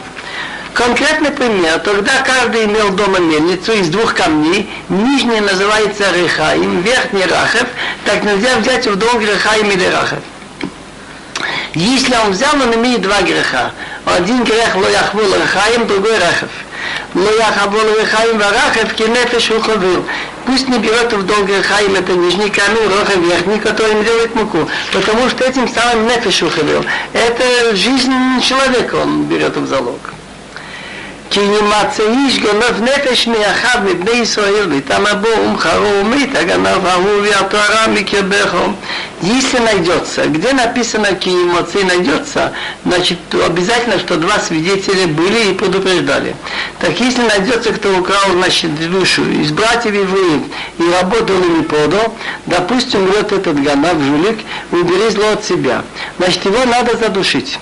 Конкретный 0.75 1.31
пример. 1.31 1.79
Тогда 1.81 2.23
каждый 2.25 2.65
имел 2.65 2.91
дома 2.91 3.19
мельницу 3.19 3.73
из 3.73 3.89
двух 3.89 4.15
камней. 4.15 4.71
Нижний 4.89 5.41
называется 5.41 6.05
Рехаим, 6.13 6.81
верхний 6.81 7.27
Рахев. 7.27 7.67
Так 8.07 8.25
нельзя 8.25 8.57
взять 8.57 8.87
в 8.87 8.97
дом 8.97 9.21
Рехаим 9.21 9.71
или 9.71 9.85
Рахев. 9.85 10.21
Если 11.75 12.15
он 12.25 12.33
взял, 12.33 12.55
он 12.55 12.75
имеет 12.75 13.03
два 13.03 13.21
греха. 13.21 13.73
Один 14.07 14.45
грех 14.45 14.75
лояхвул 14.75 15.35
Рехаим, 15.35 15.87
другой 15.87 16.19
Рахев. 16.19 16.49
Лояхвул 17.15 18.01
Рехаим 18.01 18.39
Варахев, 18.39 18.95
кинефеш 18.95 19.51
уховил. 19.51 20.05
Пусть 20.47 20.69
не 20.69 20.79
берет 20.79 21.13
в 21.13 21.27
долг 21.27 21.49
Рехаим, 21.49 21.95
это 21.97 22.15
нижний 22.15 22.49
камень, 22.49 22.89
Рохев 22.89 23.19
верхний, 23.19 23.59
который 23.59 23.93
им 23.93 24.05
делает 24.05 24.35
муку. 24.35 24.67
Потому 24.93 25.29
что 25.29 25.45
этим 25.45 25.69
самым 25.69 26.07
нефеш 26.09 26.43
уховил. 26.43 26.83
Это 27.13 27.77
жизнь 27.77 28.41
человека 28.41 28.95
он 28.97 29.25
берет 29.25 29.57
в 29.57 29.67
залог. 29.67 30.01
כי 31.32 31.40
ימצא 31.40 32.04
איש 32.04 32.40
גנב 32.40 32.82
נפש 32.82 33.28
מאחד 33.28 33.86
מבני 33.86 34.12
ישראל, 34.12 34.68
ויתם 34.70 35.04
בו 35.22 35.28
ומחרו 35.42 36.02
ומת, 36.02 36.36
הגנב 36.36 36.86
ההוא 36.86 37.22
והתוארה 37.22 37.88
מקרבכו. 37.88 38.74
Если 39.24 39.58
найдется, 39.58 40.28
где 40.28 40.54
написано 40.54 41.16
киемоци 41.16 41.84
найдется, 41.84 42.54
значит 42.86 43.18
обязательно, 43.34 43.98
что 43.98 44.18
два 44.18 44.38
свидетеля 44.38 45.08
были 45.08 45.50
и 45.50 45.54
предупреждали. 45.56 46.36
Так 46.80 47.00
если 47.00 47.24
найдется, 47.24 47.74
кто 47.74 47.98
украл, 47.98 48.34
значит, 48.34 48.76
душу 48.92 49.24
из 49.28 49.52
братьев 49.52 49.96
евреев 49.96 50.44
и 50.78 50.84
работал 51.02 51.36
или 51.36 51.64
продал, 51.64 52.16
допустим, 52.46 53.08
вот 53.08 53.32
этот 53.32 53.60
ганав, 53.64 54.00
жулик, 54.00 54.38
убери 54.72 55.10
зло 55.10 55.30
от 55.30 55.44
себя. 55.44 55.84
Значит, 56.20 56.46
его 56.46 56.64
надо 56.66 56.96
задушить 56.96 57.58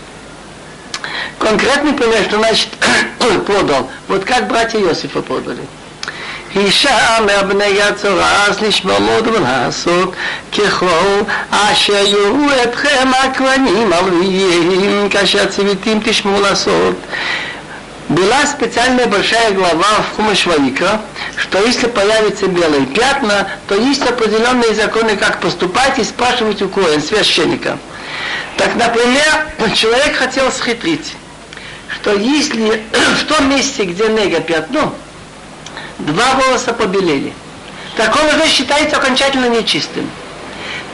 конкретный 1.40 1.94
пример, 1.94 2.24
что 2.24 2.38
значит 2.38 2.70
продал. 3.46 3.90
Вот 4.08 4.26
как 4.26 4.48
братья 4.48 4.80
Иосифа 4.80 5.22
продали. 5.22 5.62
אישה 6.56 7.18
מהבני 7.26 7.82
הצורס 7.82 8.62
לשמומות 8.62 9.28
ולעשות 9.28 10.14
ככל 10.58 11.22
אשר 11.52 12.06
יראו 12.06 12.64
אתכם 12.64 13.08
הכהנים 13.24 13.94
הלוויים 13.94 15.10
כאשר 15.10 15.46
ציוויתים 15.46 16.00
תשמעו 16.04 16.42
לעשות. 16.42 16.96
Была 18.08 18.46
специальная 18.46 19.08
большая 19.08 19.50
глава 19.54 20.04
в 20.04 20.16
Хумаш 20.16 20.46
Ваикра, 20.46 21.02
что 21.38 21.58
если 21.66 21.88
появятся 21.88 22.46
белые 22.46 22.86
пятна, 22.86 23.48
то 23.68 23.74
есть 23.74 24.04
определенные 24.04 24.76
законы, 24.76 25.18
как 25.18 25.40
поступать 25.40 25.98
и 25.98 26.04
спрашивать 26.04 26.62
у 26.62 26.70
коин, 26.70 27.02
священника. 27.02 27.80
Так, 28.58 28.76
например, 28.76 29.48
человек 29.74 30.18
хотел 30.18 30.52
схитрить 30.52 31.16
что 32.01 32.15
если 32.15 32.83
в 33.21 33.25
том 33.25 33.51
месте, 33.51 33.85
где 33.85 34.09
нега 34.09 34.41
пятно, 34.41 34.95
два 35.99 36.35
волоса 36.35 36.73
побелели, 36.73 37.33
так 37.97 38.15
он 38.17 38.27
уже 38.35 38.49
считается 38.49 38.97
окончательно 38.97 39.47
нечистым. 39.47 40.09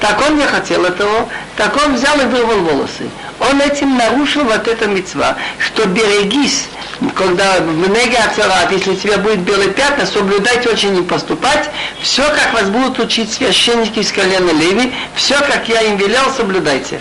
Так 0.00 0.20
он 0.28 0.36
не 0.36 0.44
хотел 0.44 0.84
этого, 0.84 1.26
так 1.56 1.74
он 1.76 1.94
взял 1.94 2.20
и 2.20 2.24
вырвал 2.24 2.58
волосы. 2.58 3.08
Он 3.40 3.60
этим 3.60 3.96
нарушил 3.96 4.44
вот 4.44 4.68
это 4.68 4.86
мецва, 4.86 5.36
что 5.58 5.86
берегись, 5.86 6.66
когда 7.14 7.60
в 7.60 7.88
неге 7.88 8.18
ацарат, 8.18 8.72
если 8.72 8.90
у 8.90 8.96
тебя 8.96 9.16
будет 9.16 9.40
белые 9.40 9.70
пятна, 9.70 10.04
соблюдайте 10.04 10.68
очень 10.68 10.92
не 10.92 11.02
поступать. 11.02 11.70
Все, 12.02 12.22
как 12.24 12.52
вас 12.52 12.68
будут 12.68 12.98
учить 12.98 13.32
священники 13.32 14.00
из 14.00 14.12
колена 14.12 14.50
Леви, 14.50 14.92
все, 15.14 15.38
как 15.38 15.66
я 15.68 15.80
им 15.82 15.96
велел, 15.96 16.30
соблюдайте. 16.36 17.00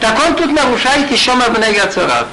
Так 0.00 0.16
он 0.24 0.36
тут 0.36 0.52
нарушает 0.52 1.10
еще 1.10 1.32
мабнега 1.34 1.84
ацарат. 1.84 2.28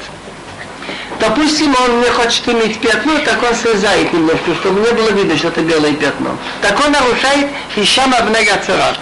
Допустим, 1.20 1.74
он 1.84 2.00
не 2.00 2.10
хочет 2.10 2.48
иметь 2.48 2.80
пятно, 2.80 3.18
так 3.24 3.42
он 3.42 3.54
срезает 3.54 4.12
немножко, 4.12 4.54
чтобы 4.60 4.80
не 4.80 4.92
было 4.92 5.10
видно, 5.10 5.36
что 5.36 5.48
это 5.48 5.60
белое 5.60 5.92
пятно. 5.92 6.36
Так 6.62 6.78
он 6.84 6.92
нарушает 6.92 7.48
Ишам 7.76 8.14
Абнега 8.14 8.56
Царат. 8.66 8.98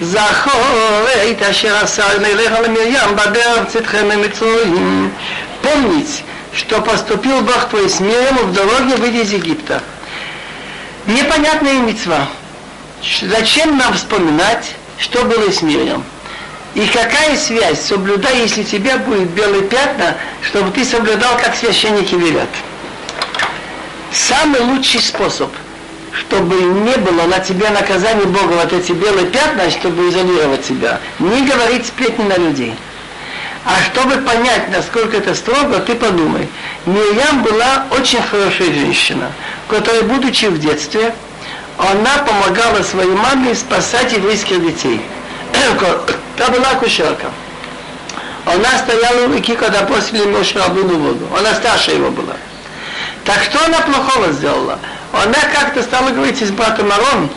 זכור 0.00 1.06
את 1.30 1.42
אשר 1.42 1.76
עשה 1.76 2.04
מלך 2.18 2.52
על 2.52 2.68
מרים 2.68 3.16
בדרך 3.16 3.68
צאתכם 3.68 4.08
ממצרים. 4.08 5.10
Помнить, 5.62 6.22
что 6.52 6.80
поступил 6.80 7.40
Бог 7.40 7.68
твой 7.70 7.88
с 7.88 7.98
миром 7.98 8.36
в 8.36 8.52
дороге 8.52 8.96
выйдя 8.96 9.22
из 9.22 9.32
Египта. 9.32 9.82
Непонятная 11.06 11.78
мецва. 11.80 12.28
Зачем 13.22 13.76
нам 13.78 13.94
вспоминать, 13.94 14.74
что 14.98 15.24
было 15.24 15.50
с 15.50 15.62
миром? 15.62 16.04
И 16.73 16.85
какая 16.87 17.35
связь? 17.35 17.81
Соблюдай, 17.81 18.39
если 18.39 18.61
у 18.61 18.65
тебя 18.65 18.97
будет 18.97 19.29
белые 19.31 19.63
пятна, 19.63 20.15
чтобы 20.41 20.71
ты 20.71 20.85
соблюдал, 20.85 21.37
как 21.37 21.55
священники 21.55 22.15
велят. 22.15 22.47
Самый 24.13 24.61
лучший 24.61 25.01
способ, 25.01 25.51
чтобы 26.13 26.55
не 26.55 26.95
было 26.97 27.23
на 27.27 27.39
тебе 27.39 27.69
наказание 27.69 28.25
Бога 28.25 28.53
вот 28.53 28.71
эти 28.71 28.93
белые 28.93 29.27
пятна, 29.27 29.69
чтобы 29.69 30.09
изолировать 30.09 30.65
себя, 30.65 30.99
не 31.19 31.45
говорить 31.45 31.87
сплетни 31.87 32.23
на 32.23 32.37
людей. 32.37 32.73
А 33.65 33.73
чтобы 33.91 34.21
понять, 34.21 34.71
насколько 34.71 35.17
это 35.17 35.35
строго, 35.35 35.79
ты 35.79 35.93
подумай. 35.93 36.47
Мирьям 36.85 37.43
была 37.43 37.85
очень 37.91 38.21
хорошая 38.21 38.73
женщина, 38.73 39.31
которая, 39.67 40.03
будучи 40.03 40.45
в 40.45 40.59
детстве, 40.59 41.13
она 41.77 42.17
помогала 42.25 42.81
своей 42.81 43.11
маме 43.11 43.53
спасать 43.55 44.13
еврейских 44.13 44.65
детей. 44.65 45.01
Это 46.41 46.51
была 46.51 46.71
акушерка. 46.71 47.27
Она 48.45 48.69
стояла 48.79 49.27
у 49.27 49.33
реки, 49.33 49.55
когда 49.55 49.81
после 49.81 50.25
Моше 50.25 50.57
Рабыну 50.57 50.97
воду. 50.97 51.27
Она 51.37 51.53
старше 51.53 51.91
его 51.91 52.09
была. 52.09 52.33
Так 53.25 53.43
что 53.43 53.63
она 53.63 53.79
плохого 53.81 54.31
сделала? 54.31 54.79
Она 55.13 55.37
как-то 55.53 55.83
стала 55.83 56.09
говорить 56.09 56.41
с 56.41 56.49
братом 56.49 56.91
Арон, 56.91 57.29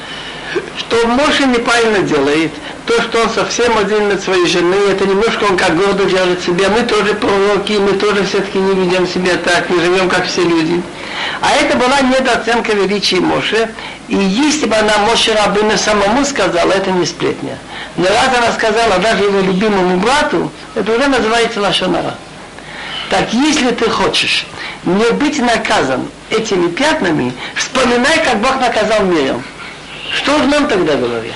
что 0.78 1.06
Моше 1.06 1.44
неправильно 1.44 1.98
делает. 1.98 2.50
То, 2.86 3.02
что 3.02 3.20
он 3.20 3.28
совсем 3.28 3.76
один 3.76 4.08
над 4.08 4.22
своей 4.22 4.46
женой, 4.46 4.92
это 4.92 5.06
немножко 5.06 5.44
он 5.44 5.58
как 5.58 5.76
гордо 5.76 6.04
держит 6.04 6.42
себя. 6.42 6.70
Мы 6.70 6.82
тоже 6.84 7.12
пророки, 7.12 7.72
мы 7.74 7.92
тоже 7.98 8.24
все-таки 8.24 8.56
не 8.56 8.86
ведем 8.86 9.06
себя 9.06 9.36
так, 9.36 9.68
мы 9.68 9.80
живем 9.80 10.08
как 10.08 10.26
все 10.26 10.42
люди. 10.42 10.80
А 11.42 11.52
это 11.52 11.76
была 11.76 12.00
недооценка 12.00 12.72
величия 12.72 13.20
Моше. 13.20 13.68
И 14.08 14.16
если 14.16 14.66
бы 14.66 14.76
она 14.76 14.98
Моше 14.98 15.34
Рабына 15.34 15.78
самому 15.78 16.24
сказала, 16.24 16.72
это 16.72 16.90
не 16.90 17.06
сплетня. 17.06 17.58
Но 17.96 18.06
раз 18.06 18.28
она 18.36 18.52
сказала 18.52 18.98
даже 18.98 19.24
его 19.24 19.40
любимому 19.40 19.96
брату, 19.98 20.50
это 20.74 20.92
уже 20.92 21.08
называется 21.08 21.60
лошонара. 21.60 22.14
Так 23.08 23.32
если 23.32 23.70
ты 23.70 23.88
хочешь 23.88 24.46
не 24.84 25.10
быть 25.12 25.38
наказан 25.38 26.08
этими 26.30 26.68
пятнами, 26.68 27.32
вспоминай, 27.54 28.22
как 28.24 28.40
Бог 28.40 28.60
наказал 28.60 29.04
миром. 29.04 29.42
Что 30.14 30.36
же 30.38 30.44
нам 30.44 30.68
тогда 30.68 30.96
говорить? 30.96 31.32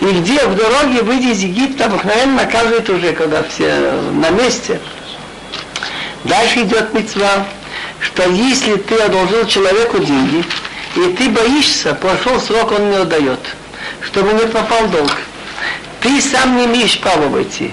И 0.00 0.06
где 0.06 0.44
в 0.46 0.56
дороге 0.56 1.02
выйти 1.02 1.32
из 1.32 1.40
Египта 1.40 1.86
обыкновенно 1.86 2.44
наказывает 2.44 2.88
уже, 2.88 3.12
когда 3.12 3.42
все 3.42 3.92
на 4.12 4.30
месте. 4.30 4.80
Дальше 6.24 6.62
идет 6.62 6.92
мецва, 6.92 7.46
что 8.00 8.28
если 8.28 8.76
ты 8.76 8.96
одолжил 8.96 9.46
человеку 9.46 9.98
деньги, 9.98 10.44
и 10.96 11.12
ты 11.12 11.28
боишься, 11.28 11.94
прошел 11.94 12.40
срок, 12.40 12.72
он 12.72 12.90
не 12.90 12.96
отдает, 12.96 13.40
чтобы 14.00 14.32
не 14.32 14.46
пропал 14.46 14.86
долг. 14.88 15.12
Ты 16.00 16.20
сам 16.20 16.56
не 16.56 16.64
имеешь 16.64 16.98
права 17.00 17.28
войти. 17.28 17.72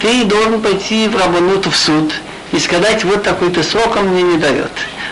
Ты 0.00 0.24
должен 0.24 0.60
пойти 0.60 1.08
в 1.08 1.16
Рабанут 1.16 1.66
в 1.66 1.76
суд 1.76 2.12
и 2.50 2.58
сказать, 2.58 3.04
вот 3.04 3.22
такой-то 3.22 3.62
срок 3.62 3.96
он 3.96 4.08
мне 4.08 4.22
не 4.22 4.38
дает. 4.38 4.70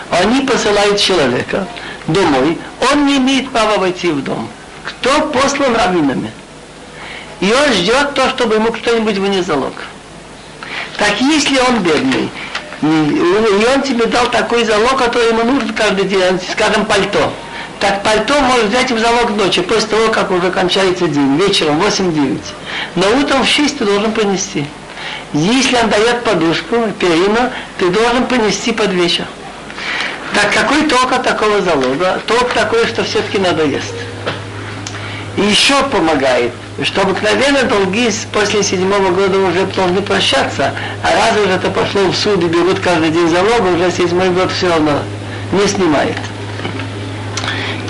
Они 0.09 0.41
посылают 0.41 0.99
человека 0.99 1.67
домой, 2.07 2.57
он 2.91 3.05
не 3.05 3.17
имеет 3.17 3.49
права 3.51 3.77
войти 3.77 4.09
в 4.09 4.23
дом. 4.23 4.49
Кто 4.83 5.27
послан 5.27 5.75
раввинами? 5.75 6.31
И 7.39 7.51
он 7.51 7.73
ждет 7.73 8.13
то, 8.15 8.29
чтобы 8.29 8.55
ему 8.55 8.71
кто-нибудь 8.71 9.17
вынес 9.17 9.45
залог. 9.45 9.73
Так 10.97 11.19
если 11.21 11.57
он 11.59 11.79
бедный, 11.79 12.29
и 12.81 13.65
он 13.73 13.81
тебе 13.83 14.05
дал 14.07 14.27
такой 14.29 14.63
залог, 14.63 14.97
который 14.97 15.29
ему 15.29 15.43
нужен 15.43 15.73
каждый 15.73 16.05
день, 16.05 16.39
скажем, 16.51 16.85
пальто, 16.85 17.31
так 17.81 18.03
пальто 18.03 18.39
может 18.39 18.67
взять 18.67 18.91
в 18.91 18.99
залог 18.99 19.31
ночи, 19.31 19.61
после 19.63 19.87
того, 19.87 20.09
как 20.09 20.29
уже 20.29 20.51
кончается 20.51 21.07
день, 21.07 21.35
вечером 21.35 21.81
8-9. 21.81 22.39
Но 22.95 23.07
утром 23.19 23.43
в 23.43 23.47
6 23.47 23.79
ты 23.79 23.85
должен 23.85 24.11
принести. 24.11 24.65
Если 25.33 25.75
он 25.75 25.89
дает 25.89 26.23
подушку, 26.23 26.75
перину, 26.99 27.49
ты 27.79 27.89
должен 27.89 28.27
принести 28.27 28.71
под 28.71 28.91
вечер. 28.91 29.25
Так 30.35 30.53
какой 30.53 30.83
толк 30.83 31.11
от 31.11 31.23
такого 31.23 31.59
залога? 31.61 32.21
Толк 32.27 32.53
такой, 32.53 32.85
что 32.85 33.03
все-таки 33.03 33.39
надо 33.39 33.65
есть. 33.65 33.95
И 35.37 35.41
еще 35.41 35.81
помогает, 35.85 36.51
что 36.83 37.01
обыкновенно 37.01 37.63
долги 37.63 38.11
после 38.31 38.61
седьмого 38.61 39.09
года 39.09 39.39
уже 39.39 39.65
должны 39.65 40.01
прощаться, 40.03 40.75
а 41.03 41.15
раз 41.15 41.35
уже 41.43 41.53
это 41.53 41.71
пошло 41.71 42.03
в 42.03 42.15
суд 42.15 42.43
и 42.43 42.47
берут 42.47 42.79
каждый 42.79 43.09
день 43.09 43.27
залог, 43.27 43.61
уже 43.73 43.91
седьмой 43.91 44.29
год 44.29 44.51
все 44.51 44.69
равно 44.69 44.99
не 45.51 45.67
снимает. 45.67 46.17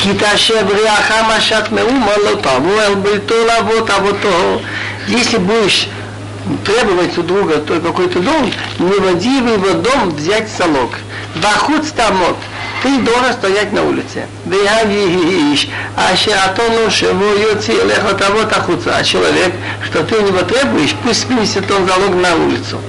כי 0.00 0.10
תשב 0.18 0.66
ריח 0.68 1.10
משת 1.28 1.64
מאומה 1.72 2.12
לא 2.24 2.34
תבוא 2.40 2.82
אל 2.82 2.94
ביתו 2.94 3.34
לאבות 3.46 3.90
אבותו. 3.90 4.60
Если 5.08 5.36
будешь 5.36 5.88
требовать 6.64 7.16
у 7.18 7.22
друга 7.22 7.60
какой-то 7.60 8.20
дом, 8.20 8.50
не 8.78 8.92
води 8.98 9.40
в 9.40 9.46
его 9.46 9.74
дом 9.74 10.10
взять 10.10 10.48
залог. 10.48 10.98
Бахут 11.36 11.84
стамот, 11.84 12.36
ты 12.82 12.98
должен 12.98 13.32
стоять 13.32 13.72
на 13.72 13.82
улице. 13.82 14.26
Веявиш, 14.44 15.68
а 15.96 16.16
шеатону 16.16 16.90
шему 16.90 17.34
йоци 17.36 17.72
леха 17.72 18.14
того 18.14 18.44
тахуца. 18.44 18.96
А 18.96 19.04
человек, 19.04 19.52
что 19.84 20.02
ты 20.04 20.16
у 20.16 20.26
него 20.26 20.42
требуешь, 20.42 20.94
пусть 21.04 21.26
принесет 21.26 21.70
он 21.70 21.86
залог 21.86 22.14
на 22.14 22.34
улицу. 22.34 22.80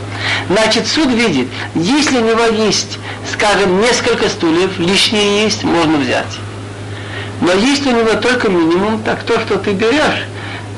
Значит, 0.49 0.87
суд 0.87 1.09
видит, 1.09 1.47
если 1.75 2.17
у 2.17 2.21
него 2.21 2.63
есть, 2.65 2.97
скажем, 3.31 3.81
несколько 3.81 4.29
стульев, 4.29 4.79
лишние 4.79 5.43
есть, 5.43 5.63
можно 5.63 5.97
взять. 5.97 6.39
Но 7.42 7.52
есть 7.54 7.84
у 7.86 7.90
него 7.90 8.14
только 8.14 8.48
минимум, 8.48 9.02
так 9.02 9.24
то, 9.24 9.38
что 9.40 9.58
ты 9.58 9.72
берешь, 9.72 10.26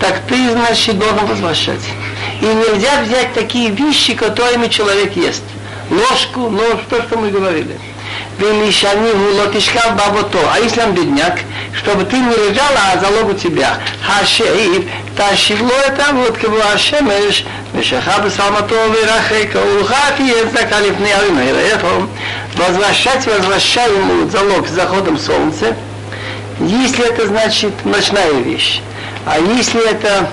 так 0.01 0.21
ты, 0.27 0.51
значит, 0.51 0.99
должен 0.99 1.27
возвращать. 1.27 1.83
И 2.41 2.47
нельзя 2.47 3.03
взять 3.03 3.35
такие 3.35 3.71
вещи, 3.71 4.15
которыми 4.15 4.69
человек 4.69 5.15
ест. 5.15 5.43
Ложку, 5.91 6.49
нож, 6.49 6.81
то, 6.89 7.03
что 7.03 7.19
мы 7.19 7.29
говорили. 7.29 7.79
бабото. 9.95 10.39
А 10.55 10.59
если 10.59 10.81
он 10.81 10.93
бедняк, 10.93 11.39
чтобы 11.77 12.05
ты 12.05 12.17
не 12.17 12.35
лежала, 12.35 12.81
а 12.95 12.99
залог 12.99 13.33
у 13.33 13.35
тебя. 13.35 13.77
Хашеив, 14.03 14.87
тащивло 15.19 15.71
это, 15.87 16.15
вот 16.15 16.39
кого 16.39 16.59
ашемеш, 16.75 17.45
мешахабы 17.75 18.31
салматовы 18.31 19.05
рахейка, 19.05 19.59
улхати 19.59 20.23
ездака 20.23 20.81
лифны 20.81 21.13
авимейра. 21.13 21.79
Возвращать 22.55 23.27
возвращаемую 23.27 24.31
залог 24.31 24.67
с 24.67 24.71
заходом 24.71 25.19
солнца, 25.19 25.77
если 26.61 27.09
это 27.09 27.27
значит 27.27 27.73
ночная 27.85 28.33
вещь. 28.33 28.81
А 29.27 29.39
если 29.39 29.91
это 29.91 30.29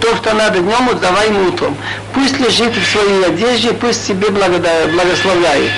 то, 0.00 0.16
что 0.16 0.34
надо 0.34 0.60
днем, 0.60 0.98
давай 1.00 1.28
ему 1.28 1.48
утром. 1.48 1.76
Пусть 2.14 2.38
лежит 2.38 2.74
в 2.76 2.92
своей 2.92 3.24
одежде, 3.24 3.72
пусть 3.72 4.06
тебе 4.06 4.28
благословляет. 4.28 5.70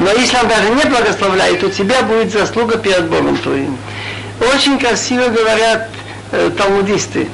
Но 0.00 0.10
если 0.12 0.36
он 0.36 0.48
даже 0.48 0.70
не 0.70 0.84
благословляет, 0.84 1.62
у 1.62 1.70
тебя 1.70 2.02
будет 2.02 2.32
заслуга 2.32 2.78
перед 2.78 3.08
Богом 3.08 3.36
твоим. 3.38 3.76
Очень 4.54 4.78
красиво 4.78 5.28
говорят 5.28 5.88
э, 6.32 6.50
талмудисты, 6.56 7.28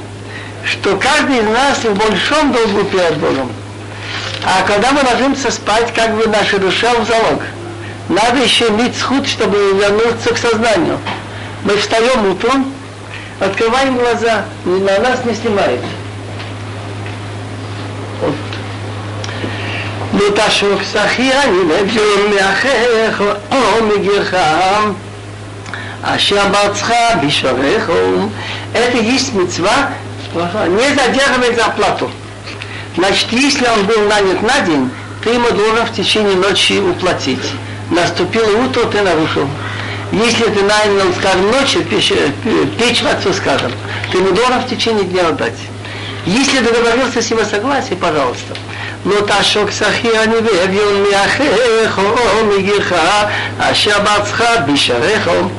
что 0.65 0.97
каждый 0.97 1.39
из 1.39 1.49
нас 1.49 1.79
в 1.79 1.95
большом 1.95 2.53
долгу 2.53 2.85
перед 2.85 3.17
Богом. 3.19 3.51
А 4.45 4.63
когда 4.67 4.93
мы 4.93 5.03
ложимся 5.03 5.51
спать, 5.51 5.93
как 5.95 6.17
бы 6.17 6.27
наша 6.27 6.59
душа 6.59 6.93
в 6.95 7.07
залог. 7.07 7.43
Надо 8.12 8.38
еще 8.42 8.68
иметь 8.70 8.96
сход, 8.98 9.28
чтобы 9.28 9.58
вернуться 9.74 10.34
к 10.34 10.38
сознанию. 10.38 10.98
Мы 11.64 11.76
встаем 11.78 12.32
утром, 12.32 12.74
открываем 13.40 13.98
глаза, 13.98 14.46
и 14.66 14.70
на 14.70 15.00
нас 15.00 15.26
не 15.26 15.34
снимает. 15.34 15.82
Вот. 18.22 18.36
לא 20.14 20.26
תשוק 20.36 20.82
שחיין 20.94 21.72
אביון 21.82 22.36
מאחיך 22.36 23.24
או 23.52 23.86
מגירך 23.86 24.34
אשר 26.04 26.48
בארצך 26.48 26.92
בשעריך 27.22 27.92
это 28.74 28.98
есть 28.98 29.34
мецва 29.34 29.90
не 30.36 30.94
задерживать 30.94 31.56
зарплату. 31.56 32.12
Значит, 32.96 33.32
если 33.32 33.66
он 33.68 33.86
был 33.86 34.02
нанят 34.08 34.42
на 34.42 34.60
день, 34.62 34.90
ты 35.24 35.32
ему 35.32 35.50
должен 35.52 35.86
в 35.86 35.94
течение 35.94 36.36
ночи 36.36 36.80
уплатить. 36.80 37.54
наступило 37.93 38.65
утро, 38.65 38.85
ты 38.87 39.01
нарушил. 39.03 39.49
Если 40.13 40.45
ты 40.45 40.63
нанял, 40.63 41.13
скажем, 41.19 41.51
ночью 41.51 41.83
печь, 41.85 42.13
печь 42.79 43.03
отцу, 43.03 43.33
скажем, 43.33 43.73
ты 44.11 44.19
ему 44.19 44.33
должен 44.33 44.61
в 44.61 44.69
течение 44.69 45.05
дня 45.05 45.29
отдать. 45.29 45.59
Если 46.27 46.59
ты 46.59 46.73
договорился 46.73 47.23
с 47.23 47.31
его 47.31 47.45
согласия, 47.45 47.97
пожалуйста. 47.97 48.55
Но 49.05 49.21
ташок 49.23 49.73
сахи 49.73 50.07
сахиани 50.07 50.37
вевьон 50.41 51.03
мяхехо 51.11 52.97
а 53.59 53.71
ашабацха 53.71 54.65
бишарехом. 54.69 55.51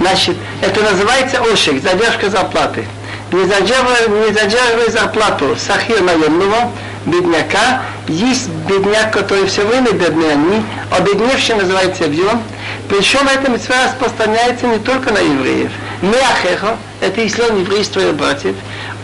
Значит, 0.00 0.36
это 0.62 0.80
называется 0.80 1.42
ошик, 1.42 1.82
задержка 1.82 2.30
зарплаты. 2.30 2.86
Не 3.32 3.44
задерживай, 3.44 4.08
не 4.08 4.32
задерживай 4.32 4.90
зарплату 4.90 5.56
сахир 5.58 6.00
наемного, 6.00 6.70
бедняка. 7.06 7.82
Есть 8.08 8.48
бедняк, 8.68 9.12
который 9.12 9.46
все 9.46 9.64
время 9.64 9.92
бедный 9.92 10.32
они, 10.32 10.62
обедневший 10.90 11.56
называется 11.56 12.04
объем. 12.04 12.42
Причем 12.88 13.26
эта 13.28 13.50
митцва 13.50 13.76
распространяется 13.86 14.66
не 14.66 14.78
только 14.78 15.12
на 15.12 15.18
евреев. 15.18 15.70
Меахеха, 16.02 16.76
это 17.00 17.20
если 17.20 17.42
он 17.42 17.60
еврей 17.60 17.84
твоих 17.84 18.14
братьев. 18.14 18.56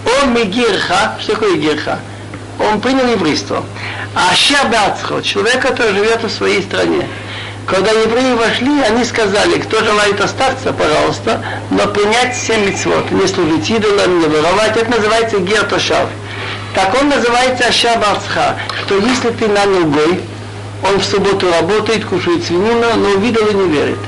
О 0.05 0.27
мигирха, 0.27 1.17
что 1.21 1.33
такое 1.33 1.57
гирха? 1.57 1.99
Он 2.59 2.81
принял 2.81 3.07
еврейство. 3.07 3.65
А 4.15 4.35
Шабацхо, 4.35 5.23
человек, 5.23 5.61
который 5.61 5.95
живет 5.95 6.23
в 6.23 6.31
своей 6.31 6.63
стране. 6.63 7.07
Когда 7.67 7.93
евреи 7.93 8.35
вошли, 8.35 8.81
они 8.83 9.05
сказали, 9.05 9.61
кто 9.61 9.83
желает 9.83 10.21
остаться, 10.21 10.73
пожалуйста, 10.73 11.43
но 11.71 11.87
принять 11.87 12.37
семь 12.37 12.67
митцвот, 12.67 13.11
не 13.13 13.27
служить 13.27 13.71
идолам, 13.71 14.19
не 14.21 14.27
воровать, 14.27 14.77
это 14.77 14.91
называется 14.91 15.39
гертошав. 15.39 16.09
Так 16.74 16.96
он 17.00 17.10
называется 17.10 17.68
Ашабацха, 17.68 18.58
что 18.84 18.98
если 18.98 19.30
ты 19.32 19.48
нанял 19.48 19.86
гой, 19.86 20.22
он 20.84 21.00
в 21.00 21.06
субботу 21.06 21.52
работает, 21.52 22.06
кушает 22.06 22.44
свинину, 22.44 22.94
но 22.96 23.10
в 23.18 23.26
идолы 23.26 23.54
не 23.54 23.70
верит. 23.70 24.00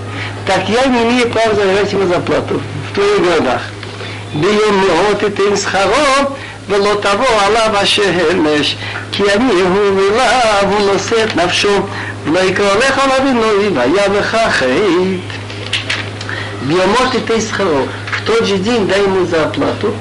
Так 0.46 0.70
я 0.70 0.86
не 0.86 1.04
имею 1.04 1.30
права 1.30 1.56
забирать 1.56 1.92
ему 1.92 2.08
зарплату 2.08 2.62
в 2.90 2.96
твоих 2.96 3.22
городах. 3.22 3.62
ביום 4.34 4.82
מאות 4.82 5.20
תיתן 5.20 5.56
שכרו 5.56 6.36
ולא 6.68 6.96
תבוא 7.02 7.42
עליו 7.42 7.78
השמש 7.78 8.76
כי 9.12 9.24
אני 9.34 9.52
הוא 9.54 10.02
אליו 10.12 10.70
הוא 10.70 10.94
נושא 10.94 11.24
את 11.24 11.36
נפשו 11.36 11.80
ולא 12.26 12.40
יקרא 12.40 12.76
לך 12.76 13.02
לאבינוי 13.08 13.70
והיה 13.74 14.10
בך 14.10 14.36
חטא. 14.50 14.66
ביומות 16.68 17.12
תיתן 17.12 17.42
שכרו, 17.42 17.86
в 18.12 18.26
тот 18.26 18.46
же 18.46 18.58
день 18.58 18.88
дай 18.88 19.02
ему 19.02 19.26
зарплату, 19.26 19.94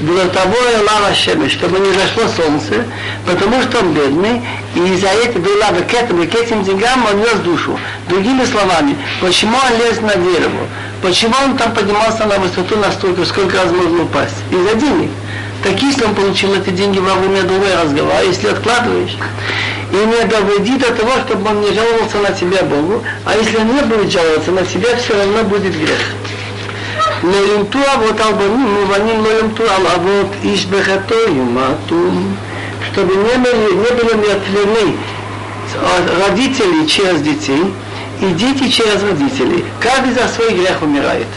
для 0.00 0.26
того 0.26 0.54
и 0.54 0.76
лава 0.88 1.14
шемеш, 1.14 1.52
чтобы 1.52 1.78
не 1.80 1.92
зашло 1.92 2.24
солнце, 2.36 2.84
потому 3.26 3.62
что 3.62 3.78
он 3.78 3.94
бедный, 3.94 4.42
и 4.74 4.80
из-за 4.94 5.08
этого 5.08 5.48
лава 5.60 5.80
к 5.80 5.92
этому, 5.92 6.26
к 6.26 6.34
этим 6.34 6.62
деньгам 6.62 7.04
он 7.10 7.18
нес 7.20 7.34
душу. 7.44 7.78
Другими 8.08 8.44
словами, 8.44 8.96
почему 9.20 9.56
он 9.56 9.78
лез 9.78 10.00
на 10.00 10.14
дерево? 10.14 10.66
Почему 11.02 11.34
он 11.44 11.56
там 11.56 11.72
поднимался 11.72 12.26
на 12.26 12.38
высоту 12.38 12.76
настолько, 12.76 13.24
сколько 13.24 13.56
раз 13.56 13.72
можно 13.72 14.02
упасть? 14.02 14.36
Из-за 14.50 14.74
денег. 14.74 15.10
Так 15.62 15.80
если 15.82 16.04
он 16.04 16.14
получил 16.14 16.54
эти 16.54 16.70
деньги 16.70 16.98
во 16.98 17.14
время 17.14 17.42
другой 17.42 17.74
разговора, 17.74 18.22
если 18.22 18.48
откладываешь, 18.48 19.16
и 19.90 19.96
не 19.96 20.24
доведи 20.26 20.76
до 20.76 20.92
того, 20.92 21.12
чтобы 21.26 21.50
он 21.50 21.60
не 21.60 21.72
жаловался 21.72 22.18
на 22.18 22.30
тебя 22.30 22.62
Богу, 22.62 23.02
а 23.24 23.36
если 23.36 23.56
он 23.56 23.74
не 23.74 23.82
будет 23.82 24.12
жаловаться 24.12 24.52
на 24.52 24.64
тебя, 24.64 24.96
все 24.96 25.16
равно 25.16 25.42
будет 25.44 25.76
грех. 25.76 25.98
לא 27.23 27.35
יומתו 27.35 27.79
אבות 27.93 28.19
על 28.19 28.33
בנים, 28.33 28.77
ובנים 28.77 29.23
לא 29.23 29.29
יומתו 29.29 29.63
על 29.63 29.87
אבות, 29.87 30.27
איש 30.43 30.65
בחטאו 30.65 31.17
יומתו. 31.27 31.95
Чтобы 32.91 33.15
не 33.15 33.37
были, 33.37 33.73
не 33.73 33.91
были 33.95 34.13
умертвлены 34.13 34.97
родители 36.27 36.85
через 36.85 37.21
детей 37.21 37.73
и 38.21 38.25
дети 38.33 38.69
через 38.69 39.01
родителей. 39.01 39.65
Каждый 39.79 40.13
за 40.13 40.27
свой 40.27 40.53
грех 40.53 40.81
умирает. 40.81 41.27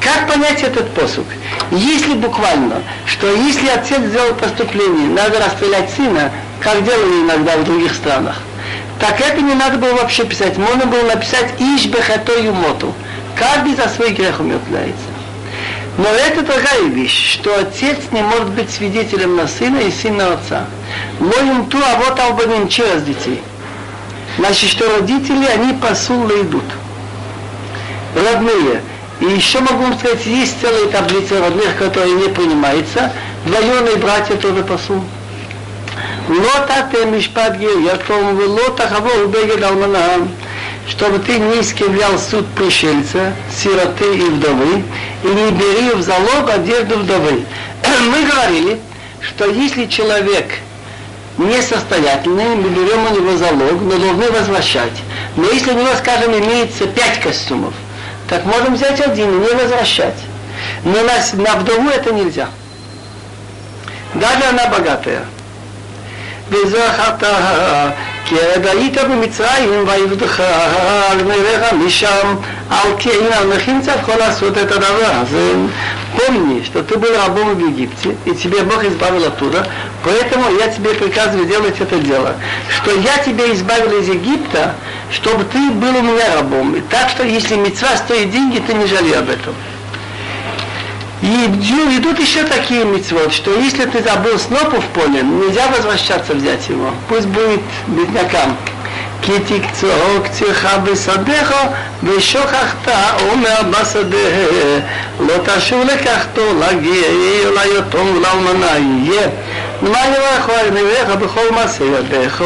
Как 0.00 0.28
понять 0.28 0.62
этот 0.62 0.90
посуд? 0.94 1.26
Если 1.70 2.14
буквально, 2.14 2.82
что 3.06 3.26
если 3.30 3.68
отец 3.68 4.00
сделал 4.00 4.34
преступление, 4.34 5.08
надо 5.08 5.38
расстрелять 5.38 5.90
сына, 5.90 6.30
как 6.60 6.84
делали 6.84 7.22
иногда 7.22 7.56
в 7.56 7.64
других 7.64 7.94
странах, 7.94 8.40
так 9.00 9.20
это 9.20 9.40
не 9.40 9.54
надо 9.54 9.78
было 9.78 9.94
вообще 9.94 10.24
писать. 10.24 10.56
Можно 10.56 10.86
было 10.86 11.02
написать 11.02 11.54
«Иш 11.58 11.86
бехато 11.86 12.38
юмоту». 12.38 12.94
Каждый 13.34 13.74
за 13.74 13.88
свой 13.88 14.12
грех 14.12 14.40
умертвляется. 14.40 15.09
Но 15.98 16.08
это 16.08 16.42
такая 16.42 16.82
вещь, 16.84 17.34
что 17.34 17.58
отец 17.58 17.96
не 18.12 18.22
может 18.22 18.50
быть 18.50 18.70
свидетелем 18.70 19.36
на 19.36 19.48
сына 19.48 19.78
и 19.78 19.90
сын 19.90 20.16
на 20.16 20.34
отца. 20.34 20.66
Моим 21.18 21.66
ту, 21.66 21.78
а 21.78 21.96
вот 21.98 22.18
албанин 22.18 22.68
через 22.68 23.02
детей. 23.02 23.42
Значит, 24.38 24.70
что 24.70 24.96
родители, 24.96 25.46
они 25.46 25.72
посулы 25.74 26.42
идут. 26.42 26.64
Родные. 28.14 28.82
И 29.20 29.24
еще 29.24 29.60
могу 29.60 29.84
вам 29.84 29.98
сказать, 29.98 30.26
есть 30.26 30.60
целые 30.60 30.88
таблицы 30.88 31.40
родных, 31.40 31.76
которые 31.78 32.12
не 32.12 32.28
принимаются. 32.28 33.12
Двоюродные 33.46 33.96
братья 33.96 34.34
тоже 34.36 34.62
посул. 34.62 35.02
לא 36.28 36.52
תתה 36.66 37.06
משפט 37.12 37.52
גר 37.58 37.94
יתום 37.94 38.38
ולא 38.38 38.62
תחבור 38.74 39.26
בגד 39.30 39.62
אלמנה 39.62 40.06
чтобы 40.91 41.19
ты 41.19 41.39
не 41.39 41.61
искривлял 41.61 42.19
суд 42.19 42.45
пришельца, 42.53 43.33
сироты 43.49 44.13
и 44.13 44.23
вдовы, 44.23 44.83
и 45.23 45.27
не 45.27 45.51
бери 45.51 45.91
в 45.93 46.01
залог 46.01 46.49
одежду 46.49 46.97
вдовы. 46.97 47.45
Мы 48.11 48.25
говорили, 48.25 48.79
что 49.21 49.45
если 49.45 49.85
человек 49.85 50.47
несостоятельный, 51.37 52.55
мы 52.55 52.69
берем 52.69 53.05
у 53.09 53.15
него 53.15 53.37
залог, 53.37 53.81
но 53.81 53.97
должны 53.97 54.29
возвращать. 54.31 54.91
Но 55.37 55.49
если 55.49 55.71
у 55.71 55.75
него, 55.75 55.95
скажем, 55.97 56.37
имеется 56.37 56.85
пять 56.87 57.21
костюмов, 57.21 57.73
так 58.27 58.45
можем 58.45 58.75
взять 58.75 58.99
один 58.99 59.29
и 59.29 59.47
не 59.47 59.55
возвращать. 59.55 60.17
Но 60.83 61.01
на, 61.03 61.41
на 61.41 61.55
вдову 61.55 61.89
это 61.89 62.11
нельзя. 62.11 62.49
Даже 64.13 64.43
она 64.43 64.67
богатая. 64.67 65.23
וזכרת 66.50 67.24
כי 68.24 68.34
עד 68.54 68.66
היית 68.66 68.98
במצרים 68.98 69.88
ויבדך 69.88 70.40
על 71.10 71.24
מריך 71.24 71.72
משם 71.72 72.34
על 72.70 72.90
כי 72.98 73.10
אין 73.10 73.32
המכין 73.32 73.80
צריך 73.80 74.08
לעשות 74.18 74.58
את 74.58 74.72
הדבר 74.72 75.12
הזה. 75.22 75.52
Помни, 76.16 76.64
что 76.64 76.82
ты 76.82 76.96
был 76.96 77.14
рабом 77.14 77.56
в 77.56 77.58
Египте, 77.58 78.16
и 78.24 78.30
тебе 78.30 78.62
Бог 78.62 78.82
избавил 78.84 79.26
оттуда, 79.26 79.68
поэтому 80.02 80.44
я 80.58 80.68
тебе 80.68 80.90
приказываю 80.94 81.46
делать 81.46 81.78
это 81.78 81.98
дело. 81.98 82.34
Что 82.70 82.92
я 82.92 83.18
тебя 83.18 83.52
избавил 83.52 84.00
из 84.00 84.08
Египта, 84.08 84.74
чтобы 85.10 85.44
ты 85.44 85.58
был 85.72 85.94
у 85.94 86.02
меня 86.02 86.36
рабом. 86.36 86.74
И 86.74 86.80
так 86.80 87.10
что 87.10 87.22
если 87.22 87.56
мецва 87.56 87.96
стоит 87.96 88.30
деньги, 88.30 88.62
ты 88.66 88.72
не 88.72 88.86
жалей 88.86 89.18
об 89.18 89.28
этом. 89.28 89.54
И 91.22 91.26
идут 91.96 92.18
еще 92.18 92.44
такие 92.44 92.84
митцвот, 92.84 93.32
что 93.32 93.54
если 93.58 93.86
ты 93.86 94.02
забыл 94.02 94.38
снопу 94.38 94.80
в 94.80 94.86
поле, 94.88 95.22
нельзя 95.22 95.66
возвращаться 95.68 96.34
взять 96.34 96.68
его. 96.68 96.90
Пусть 97.08 97.26
будет 97.26 97.60
беднякам. 97.88 98.56
כי 99.22 99.32
תקצור 99.40 100.18
קצירך 100.24 100.66
בשדך 100.84 101.54
ושוכחת 102.04 102.88
אומר 103.30 103.60
בשדה 103.70 104.16
לא 105.20 105.34
תשוב 105.44 105.84
לקחתו 105.84 106.42
להגיע 106.60 107.02
ליתום 107.54 108.16
ולאלמנה 108.16 108.78
יהיה 108.78 109.28
למען 109.82 110.12
יברך 110.12 110.50
אביך 110.68 111.08
בכל 111.08 111.50
מעשה 111.54 111.84
ידיך 111.84 112.42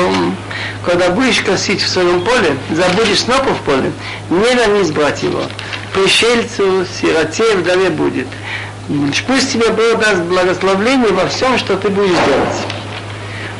когда 0.85 1.11
будешь 1.11 1.41
косить 1.41 1.83
в 1.83 1.89
своем 1.89 2.23
поле, 2.23 2.57
забудешь 2.71 3.21
снопу 3.21 3.51
в 3.51 3.61
поле, 3.67 3.93
не 4.31 4.55
нанись 4.55 4.91
брать 4.91 5.23
его. 5.23 5.43
Пришельцу, 5.93 6.87
сироте, 7.01 7.57
вдове 7.57 7.91
будет. 7.91 8.27
Пусть 9.28 9.54
тебе 9.54 9.70
Бог 9.70 10.00
даст 10.00 10.22
благословление 10.22 11.12
во 11.12 11.28
всем, 11.28 11.58
что 11.58 11.76
ты 11.76 11.90
будешь 11.90 12.12
делать. 12.12 12.58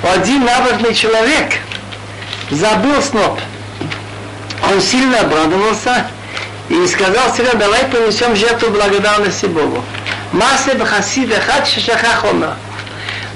Один 0.04 0.46
набожный 0.46 0.94
человек 0.94 1.54
забыл 2.52 3.02
сноп. 3.02 3.40
Он 4.72 4.80
сильно 4.82 5.22
обрадовался 5.22 6.08
и 6.70 6.86
сказал 6.88 7.34
себе, 7.36 7.54
давай 7.54 7.86
принесем 7.86 8.36
жертву 8.36 8.70
благодарности 8.70 9.46
Богу. 9.48 9.84
Масе 10.32 10.76
бхасида 10.76 11.42
хат 11.42 11.68
шашахахома. 11.68 12.56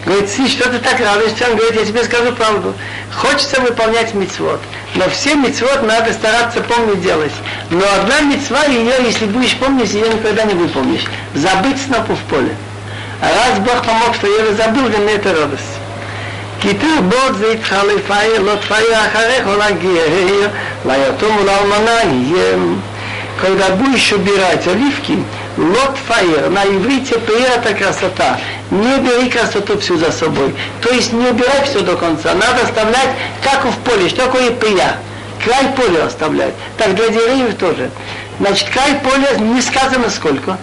Говорит, 0.06 0.30
что 0.30 0.70
ты 0.70 0.80
так 0.80 1.00
радуешься? 1.00 1.50
Он 1.50 1.56
говорит, 1.56 1.80
я 1.80 1.86
тебе 1.86 2.04
скажу 2.04 2.34
правду. 2.34 2.74
Хочется 3.16 3.62
выполнять 3.62 4.14
мицвод. 4.14 4.60
Но 4.95 5.09
все 5.09 5.35
мицвод 5.35 5.83
надо 5.83 6.13
стараться 6.13 6.61
помнить 6.61 7.03
делать. 7.03 7.33
Но 7.71 7.85
одна 8.01 8.21
мицва, 8.21 8.65
ее, 8.65 8.95
если 9.05 9.27
будешь 9.27 9.57
помнить, 9.57 9.93
ее 9.93 10.09
никогда 10.09 10.45
не 10.45 10.55
выполнишь. 10.55 11.05
Забыть 11.35 11.81
снопу 11.81 12.15
в 12.15 12.23
поле. 12.31 12.55
А 13.21 13.27
раз 13.27 13.59
Бог 13.59 13.85
помог, 13.85 14.15
что 14.15 14.27
я 14.27 14.45
ее 14.45 14.55
забыл, 14.55 14.89
для 14.89 14.99
меня 14.99 15.15
это 15.15 15.35
радость. 15.35 15.63
כי 16.61 16.75
תרבות 16.75 17.39
זה 17.39 17.47
איתך 17.51 17.77
לפעיל, 17.97 18.43
לא 18.43 18.55
תפעיל 18.55 18.95
אחריך 18.95 19.49
להגיע, 19.59 20.03
ליתום 20.85 21.37
ולאלמנה 21.37 22.03
יהיה. 22.05 22.57
Когда 23.43 23.69
будешь 23.71 24.13
убирать 24.13 24.67
оливки, 24.67 25.19
лот 25.59 25.97
фаер, 26.09 26.51
на 26.51 26.65
иврите 26.65 27.17
это 27.17 27.75
красота. 27.75 28.39
Не 28.72 28.98
бери 28.98 29.30
красоту 29.30 29.80
всю 29.80 29.98
за 29.98 30.12
собой. 30.12 30.54
То 30.82 30.94
есть 30.94 31.12
не 31.12 31.28
убирай 31.28 31.64
все 31.66 31.82
до 31.82 31.96
конца. 31.96 32.34
Надо 32.36 32.64
оставлять, 32.64 33.10
как 33.44 33.66
в 33.66 33.78
поле. 33.80 34.10
Что 34.10 34.26
такое 34.26 34.52
пия? 34.52 34.98
Край 35.44 35.70
поля 35.76 36.06
оставлять. 36.06 36.54
Так 36.78 36.96
для 36.96 37.10
деревьев 37.10 37.56
тоже. 37.56 37.90
Значит, 38.40 38.70
край 38.70 38.96
поля 39.04 39.38
не 39.40 39.62
сказано 39.62 40.10
сколько. 40.10 40.58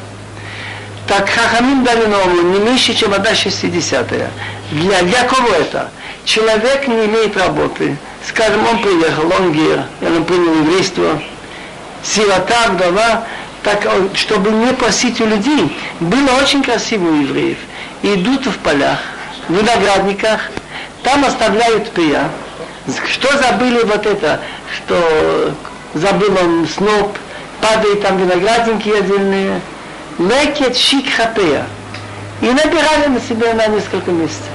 Так 1.09 1.29
Хахамин 1.29 1.85
дали 1.85 2.07
норму 2.07 2.43
не 2.43 2.59
меньше, 2.59 2.95
чем 2.95 3.15
одна 3.15 3.35
шестидесятая. 3.35 4.31
Для, 4.71 5.03
для 5.03 5.23
кого 5.23 5.49
это? 5.51 5.91
Человек 6.25 6.89
не 6.89 7.07
имеет 7.07 7.37
работы. 7.37 7.97
Скажем, 8.29 8.67
он 8.67 8.83
приехал, 8.83 9.33
он 9.39 9.53
гер, 9.53 9.85
он 10.03 10.25
принял 10.25 10.53
еврейство, 10.63 11.23
сирота, 12.03 12.71
вдова, 12.71 13.25
так, 13.63 13.87
чтобы 14.15 14.51
не 14.51 14.73
просить 14.73 15.21
у 15.21 15.27
людей. 15.27 15.77
Было 16.01 16.31
очень 16.43 16.63
красиво 16.63 17.09
у 17.09 17.21
евреев 17.21 17.59
Идут 18.04 18.46
в 18.48 18.58
полях, 18.60 19.00
в 19.48 19.54
виноградниках, 19.54 20.50
там 21.04 21.26
оставляют 21.26 21.92
пия. 21.92 22.30
Что 23.12 23.38
забыли 23.38 23.84
вот 23.84 24.06
это, 24.06 24.42
что 24.76 25.54
забыл 25.94 26.36
он 26.42 26.68
сноп, 26.68 27.18
падает 27.62 28.02
там 28.02 28.18
виноградники 28.18 28.90
отдельные, 28.90 29.62
лекет 30.18 30.76
шик 30.76 31.14
хапея. 31.14 31.66
И 32.42 32.46
набирали 32.46 33.08
на 33.08 33.20
себя 33.20 33.54
на 33.54 33.68
несколько 33.68 34.12
месяцев. 34.12 34.50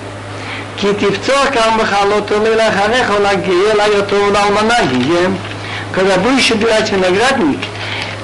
כי 0.79 0.87
תבצור 0.92 1.44
כאן 1.53 1.79
בחלות 1.79 2.33
עולה 2.33 2.57
לאחריך 2.57 3.12
ולהגיע 3.18 3.75
להיותו 3.75 4.16
ולאלמנה 4.16 4.85
גיהם. 4.90 5.37
Когда 5.94 6.16
будешь 6.18 6.51
убирать 6.51 6.90
виноградник, 6.92 7.61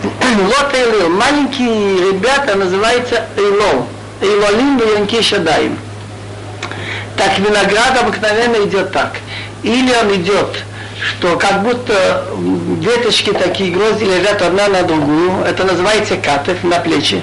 лот 0.03 0.75
Эйлил, 0.75 1.09
маленькие 1.09 2.11
ребята 2.11 2.55
называются 2.55 3.25
Эйлол. 3.39 3.87
Эйлолим 4.22 4.78
Янки 4.78 5.22
Шадаим. 5.22 5.78
Так 7.16 7.38
виноград 7.40 8.00
обыкновенно 8.00 8.66
идет 8.66 8.92
так. 8.92 9.12
Или 9.64 9.94
он 9.94 10.16
идет, 10.16 10.64
что 11.02 11.38
как 11.38 11.64
будто 11.64 12.26
веточки 12.80 13.32
такие 13.32 13.72
грозди 13.72 14.06
лежат 14.06 14.42
одна 14.42 14.68
на 14.68 14.84
другую. 14.84 15.44
Это 15.44 15.64
называется 15.64 16.18
катев 16.18 16.64
на 16.64 16.80
плечи. 16.80 17.22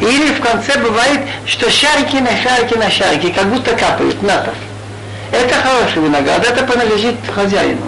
Или 0.00 0.32
в 0.32 0.40
конце 0.40 0.78
бывает, 0.78 1.20
что 1.44 1.70
шарики 1.70 2.16
на 2.16 2.30
шарики 2.42 2.74
на 2.78 2.90
шарики, 2.90 3.30
как 3.30 3.46
будто 3.46 3.76
капают, 3.76 4.22
натов. 4.22 4.54
Это 5.32 5.54
хороший 5.54 6.02
виноград, 6.02 6.46
это 6.46 6.64
принадлежит 6.64 7.16
хозяину. 7.32 7.82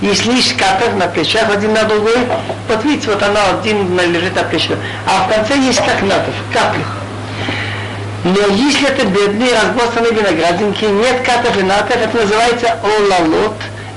Если 0.00 0.32
есть 0.32 0.56
капер 0.56 0.94
на 0.94 1.08
плечах 1.08 1.50
один 1.50 1.72
на 1.74 1.82
другой, 1.82 2.18
вот 2.68 2.84
видите, 2.84 3.10
вот 3.10 3.20
она 3.20 3.40
один 3.58 3.98
лежит 3.98 4.36
на 4.36 4.44
плечах. 4.44 4.78
А 5.06 5.24
в 5.24 5.34
конце 5.34 5.58
есть 5.58 5.84
как 5.84 6.02
натов, 6.02 6.34
капли. 6.52 6.84
Но 8.23 8.39
если 8.55 8.87
это 8.87 9.05
бедные 9.05 9.53
разбросанные 9.53 10.13
виноградинки, 10.13 10.85
нет 10.85 11.21
катов 11.25 11.57
и 11.59 11.63
натов, 11.63 11.97
это 11.97 12.17
называется 12.17 12.77
олалот, 12.81 13.55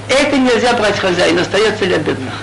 это 0.08 0.36
нельзя 0.36 0.72
брать 0.72 0.98
хозяин, 0.98 1.38
остается 1.38 1.84
для 1.84 1.98
бедных. 1.98 2.34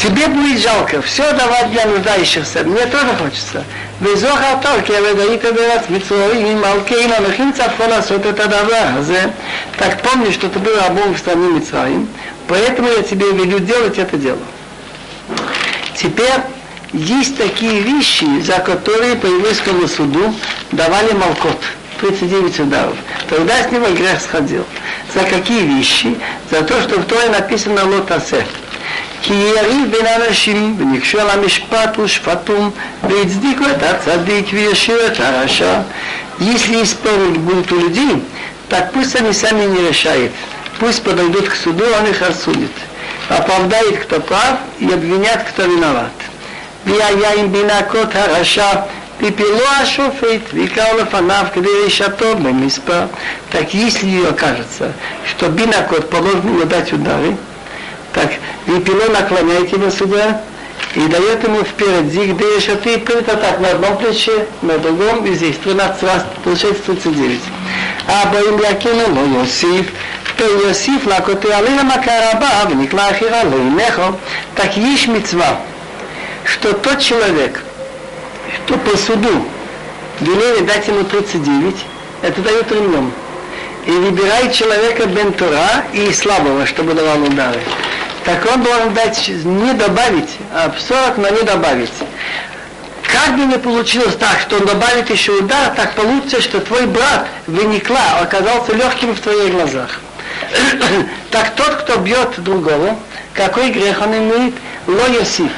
Тебе 0.00 0.28
будет 0.28 0.60
жалко 0.60 1.02
все 1.02 1.32
давать 1.32 1.70
для 1.72 1.86
нуждающихся. 1.86 2.62
Мне 2.64 2.86
тоже 2.86 3.14
хочется. 3.18 3.64
וזוכר 4.02 4.54
טוב 4.62 4.80
כי 4.84 4.96
הוודאית 4.96 5.42
בארץ 5.42 5.82
מצרורים 5.90 6.60
מלכינו 6.60 7.14
מכין 7.28 7.52
צפו 7.52 7.86
לעשות 7.88 8.26
את 8.26 8.40
הדבר 8.40 8.86
הזה. 8.98 9.24
Так 9.78 10.02
помни, 10.02 10.32
что 10.32 10.48
ты 10.48 10.58
был 10.58 10.76
рабом 10.76 11.14
в 11.14 11.18
стране 11.18 11.48
Мицраим, 11.48 12.08
поэтому 12.48 12.88
я 12.88 13.02
тебе 13.02 13.30
велю 13.32 13.58
делать 13.58 13.98
это 13.98 14.16
дело. 14.16 14.38
Теперь 15.94 16.40
есть 16.92 17.36
такие 17.36 17.80
вещи, 17.80 18.26
за 18.42 18.58
которые 18.58 19.16
по 19.16 19.26
еврейскому 19.26 19.86
суду 19.88 20.34
давали 20.72 21.12
молкот. 21.12 21.60
39 22.00 22.60
ударов. 22.60 22.96
Тогда 23.28 23.62
с 23.62 23.70
него 23.70 23.86
грех 23.88 24.20
сходил. 24.20 24.64
За 25.14 25.20
какие 25.20 25.62
вещи? 25.62 26.16
За 26.50 26.62
то, 26.62 26.80
что 26.82 27.00
в 27.00 27.04
Торе 27.04 27.28
написано 27.30 27.84
лотасе. 27.84 28.44
כי 29.22 29.34
יריב 29.34 29.90
בין 29.90 30.06
אנשים 30.06 30.76
וניגשו 30.78 31.20
על 31.20 31.30
המשפט 31.30 31.98
ושפטום 31.98 32.70
והצדיקו 33.02 33.64
את 33.70 33.82
הצדיק 33.82 34.46
וישיר 34.52 35.06
את 35.06 35.20
הרשע. 35.20 35.80
Если 36.38 36.84
спорить 36.84 37.38
будут 37.38 37.72
у 37.72 37.80
людей, 37.80 38.22
так 38.68 38.92
пусть 38.92 39.16
они 39.16 39.32
сами 39.32 39.64
не 39.64 39.88
решают. 39.88 40.32
Пусть 40.78 41.02
подойдут 41.02 41.48
к 41.48 41.54
суду, 41.54 41.84
он 41.98 42.06
их 42.06 42.20
осудит. 42.20 42.72
Оправдает, 43.30 44.00
кто 44.00 44.20
прав, 44.20 44.58
и 44.78 44.86
обвинят, 44.92 45.44
кто 45.48 45.62
виноват. 45.62 46.12
והיה 46.86 47.34
עם 47.34 47.52
בינקות 47.52 48.14
הרשע 48.14 48.70
בפילו 49.20 49.66
השופט 49.80 50.54
ויקרא 50.54 50.92
לפניו 50.92 51.44
כדי 51.54 51.68
רשעתו 51.86 52.36
במספר. 52.36 53.04
Так 53.50 53.72
если 53.72 54.26
окажется, 54.28 54.92
что 55.26 55.48
бинакот 55.48 56.10
положено 56.10 56.50
ему 56.50 56.64
дать 56.64 56.92
удары, 56.92 57.36
так 58.12 58.30
Випило 58.66 59.08
наклоняет 59.10 59.72
его 59.72 59.90
сюда 59.90 60.42
и 60.94 61.06
дает 61.06 61.44
ему 61.44 61.62
вперед 61.62 62.06
зиг 62.10 62.36
ты 62.82 63.12
это 63.12 63.36
так 63.36 63.60
на 63.60 63.70
одном 63.70 63.96
плече, 63.96 64.46
на 64.62 64.78
другом, 64.78 65.24
и 65.26 65.34
здесь 65.34 65.56
13 65.58 66.02
раз, 66.02 66.24
получается 66.42 66.82
39. 66.86 67.40
А 68.08 68.26
боим 68.26 68.58
якину 68.58 69.14
но 69.14 69.40
Йосиф, 69.40 69.86
то 70.36 70.44
Йосиф 70.44 71.06
лакоты 71.06 71.50
алина 71.52 71.84
макараба, 71.84 72.46
вникла 72.68 73.08
ахира 73.08 73.42
лейнехо, 73.44 74.16
так 74.54 74.76
есть 74.76 75.08
мецва, 75.08 75.60
что 76.51 76.73
тот 76.73 76.99
человек, 76.99 77.61
что 78.65 78.77
по 78.77 78.97
суду 78.97 79.45
велели 80.19 80.65
дать 80.65 80.87
ему 80.87 81.03
39, 81.03 81.75
это 82.21 82.41
дает 82.41 82.71
ремнем. 82.71 83.11
И 83.85 83.91
выбирает 83.91 84.53
человека 84.53 85.07
бентура 85.07 85.85
и 85.93 86.11
слабого, 86.13 86.67
чтобы 86.67 86.93
давал 86.93 87.23
удары 87.23 87.59
так 88.23 88.45
он 88.53 88.61
должен 88.61 88.93
дать 88.93 89.27
не 89.27 89.73
добавить, 89.73 90.29
а 90.53 90.69
в 90.69 90.79
40, 90.79 91.17
но 91.17 91.29
не 91.29 91.41
добавить. 91.41 91.91
Как 93.01 93.35
бы 93.35 93.45
не 93.45 93.57
получилось 93.57 94.15
так, 94.15 94.39
что 94.41 94.57
он 94.57 94.65
добавит 94.65 95.09
еще 95.09 95.31
удар, 95.33 95.73
так 95.75 95.93
получится, 95.95 96.41
что 96.41 96.59
твой 96.59 96.85
брат 96.85 97.27
выникла, 97.47 98.19
оказался 98.21 98.73
легким 98.73 99.15
в 99.15 99.19
твоих 99.19 99.51
глазах. 99.53 99.99
так 101.31 101.55
тот, 101.55 101.75
кто 101.77 101.97
бьет 101.97 102.35
другого, 102.37 102.95
какой 103.33 103.71
грех 103.71 104.01
он 104.01 104.15
имеет? 104.15 104.53
Лоясиф 104.87 105.51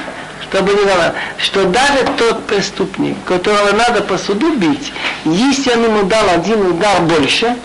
чтобы 0.54 0.72
не 0.72 0.84
давал, 0.84 1.12
что 1.38 1.64
даже 1.64 2.04
тот 2.16 2.46
преступник, 2.46 3.16
которого 3.24 3.72
надо 3.72 4.02
по 4.02 4.16
суду 4.16 4.54
бить, 4.54 4.92
если 5.24 5.72
он 5.72 5.84
ему 5.84 6.02
дал 6.04 6.28
один 6.28 6.64
удар 6.66 7.00
больше, 7.00 7.56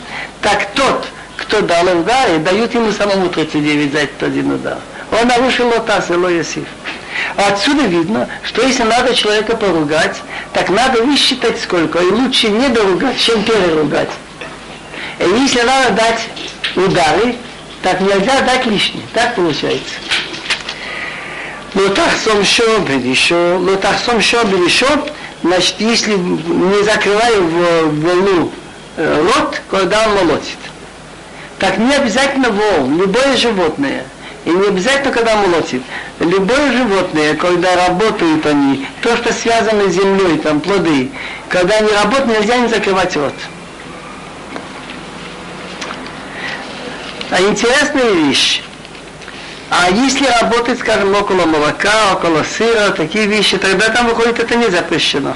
так 0.41 0.71
тот, 0.73 1.05
кто 1.37 1.61
дал 1.61 1.85
удар, 1.99 2.33
и 2.35 2.39
дают 2.39 2.73
ему 2.73 2.91
самому 2.91 3.29
39 3.29 3.91
за 3.91 3.99
этот 3.99 4.23
один 4.23 4.53
удар. 4.53 4.79
Он 5.11 5.27
нарушил 5.27 5.67
лотас, 5.67 6.09
Эло 6.09 6.29
Ясиф. 6.29 6.67
Отсюда 7.35 7.83
видно, 7.83 8.27
что 8.43 8.63
если 8.63 8.83
надо 8.83 9.13
человека 9.13 9.55
поругать, 9.55 10.17
так 10.53 10.69
надо 10.71 11.03
высчитать 11.03 11.61
сколько, 11.61 11.99
и 11.99 12.05
лучше 12.05 12.49
не 12.49 12.69
доругать, 12.69 13.19
чем 13.19 13.43
переругать. 13.43 14.09
И 15.19 15.41
если 15.41 15.61
надо 15.61 15.91
дать 15.91 16.27
удары, 16.75 17.35
так 17.83 18.01
нельзя 18.01 18.41
дать 18.41 18.65
лишнее. 18.65 19.03
Так 19.13 19.35
получается. 19.35 19.93
Лотахсом 21.79 22.43
шо 22.43 22.63
еще, 23.03 23.55
лотахсом 23.57 24.19
шо 24.21 24.41
еще, 24.41 24.85
значит, 25.43 25.75
если 25.79 26.13
не 26.13 26.83
закрываю 26.83 27.43
в 27.43 28.03
волну 28.03 28.51
рот, 28.97 29.61
когда 29.71 30.05
он 30.05 30.15
молотит. 30.15 30.57
Так 31.57 31.77
не 31.77 31.95
обязательно 31.95 32.49
вол, 32.49 32.89
любое 32.89 33.37
животное. 33.37 34.03
И 34.43 34.49
не 34.49 34.67
обязательно, 34.67 35.11
когда 35.13 35.37
молотит. 35.37 35.81
Любое 36.19 36.71
животное, 36.73 37.35
когда 37.35 37.87
работают 37.87 38.45
они, 38.45 38.85
то, 39.01 39.15
что 39.15 39.31
связано 39.31 39.89
с 39.89 39.93
землей, 39.93 40.37
там 40.39 40.59
плоды, 40.59 41.09
когда 41.47 41.75
они 41.77 41.91
работают, 41.93 42.39
нельзя 42.39 42.57
не 42.57 42.67
закрывать 42.67 43.15
рот. 43.15 43.35
А 47.31 47.41
интересная 47.41 48.11
вещь. 48.11 48.63
А 49.69 49.89
если 49.91 50.25
работать, 50.41 50.79
скажем, 50.79 51.13
около 51.15 51.45
молока, 51.45 52.13
около 52.13 52.43
сыра, 52.43 52.89
такие 52.91 53.27
вещи, 53.27 53.57
тогда 53.57 53.89
там 53.89 54.07
выходит 54.07 54.39
это 54.39 54.55
не 54.55 54.69
запрещено. 54.69 55.35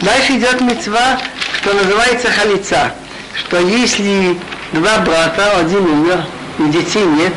Дальше 0.00 0.34
идет 0.34 0.60
мецва, 0.60 1.18
что 1.60 1.72
называется 1.72 2.28
халица 2.30 2.92
что 3.36 3.58
если 3.58 4.38
два 4.72 4.98
брата, 4.98 5.58
один 5.58 5.84
умер, 5.84 6.24
и 6.58 6.64
детей 6.70 7.04
нет, 7.04 7.32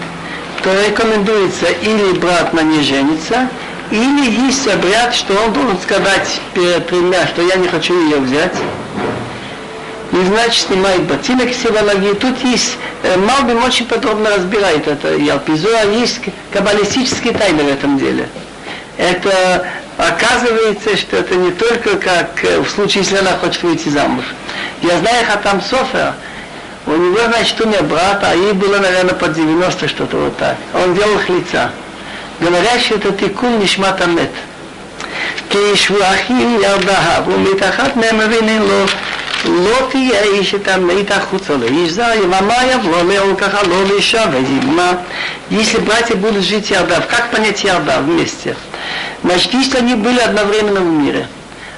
то 0.63 0.87
рекомендуется 0.87 1.67
или 1.67 2.17
брат 2.17 2.53
на 2.53 2.61
не 2.61 2.81
женится, 2.81 3.49
или 3.91 4.45
есть 4.45 4.67
обряд, 4.67 5.15
что 5.15 5.33
он 5.35 5.53
должен 5.53 5.79
сказать 5.79 6.41
перед 6.53 6.87
тремя, 6.87 7.25
что 7.27 7.41
я 7.41 7.55
не 7.55 7.67
хочу 7.67 7.93
ее 8.05 8.17
взять. 8.17 8.55
И 10.16 10.24
значит 10.26 10.66
снимает 10.66 11.02
ботинок 11.04 11.52
севологии. 11.54 12.12
Тут 12.14 12.38
есть, 12.44 12.76
э, 13.02 13.16
Малбим 13.16 13.64
очень 13.64 13.86
подробно 13.86 14.30
разбирает 14.30 14.86
это. 14.86 15.14
Ялпизуа 15.14 15.84
есть 15.84 16.20
каббалистические 16.52 17.32
тайны 17.32 17.64
в 17.64 17.68
этом 17.68 17.98
деле. 17.98 18.28
Это 18.98 19.66
Оказывается, 19.98 20.96
что 20.96 21.18
это 21.18 21.34
не 21.36 21.50
только 21.50 21.96
как 21.96 22.42
э, 22.44 22.60
в 22.60 22.68
случае, 22.68 23.02
если 23.04 23.16
она 23.16 23.32
хочет 23.32 23.62
выйти 23.62 23.88
замуж. 23.88 24.24
Я 24.80 24.98
знаю 24.98 25.26
Хатам 25.26 25.60
Софер, 25.60 26.14
у 26.86 26.90
него, 26.92 27.18
значит, 27.28 27.60
у 27.60 27.68
меня 27.68 27.82
брат, 27.82 28.20
а 28.24 28.34
ей 28.34 28.52
было, 28.52 28.78
наверное, 28.78 29.14
под 29.14 29.34
90 29.34 29.88
что-то 29.88 30.16
вот 30.16 30.36
так. 30.38 30.56
Он 30.74 30.94
делал 30.94 31.18
хлица. 31.18 31.70
Говорят, 32.40 32.80
что 32.80 32.96
это 32.96 33.12
тикун 33.12 33.58
нишмат 33.58 34.00
амет. 34.00 34.30
כשבחים 35.50 36.58
ילדיו, 36.62 37.22
ומתחת 37.26 37.96
מהם 37.96 38.18
מבינים 38.18 38.62
לו, 38.62 38.84
לא 39.44 39.88
תהיה 39.90 40.22
איש 40.22 40.54
את 40.54 40.68
המית 40.68 41.10
החוצה 41.10 41.52
לאיש 41.56 41.90
זר, 41.92 42.10
יממה 42.22 42.64
יבוא 42.72 43.02
לאור 43.02 43.34
ככה 43.38 43.62
לא 43.62 43.84
לאישה 43.88 44.24
ויגמה. 44.32 44.92
Если 45.50 45.78
братья 45.78 46.14
будут 46.14 46.44
жить 46.44 46.70
Ярдав, 46.70 47.06
как 47.08 47.30
понять 47.30 47.62
Ярдав 47.64 48.02
вместе? 48.02 48.56
Значит, 49.22 49.52
если 49.52 49.78
они 49.78 49.94
были 49.94 50.18
одновременно 50.20 50.80
в 50.80 50.84
мире. 50.84 51.26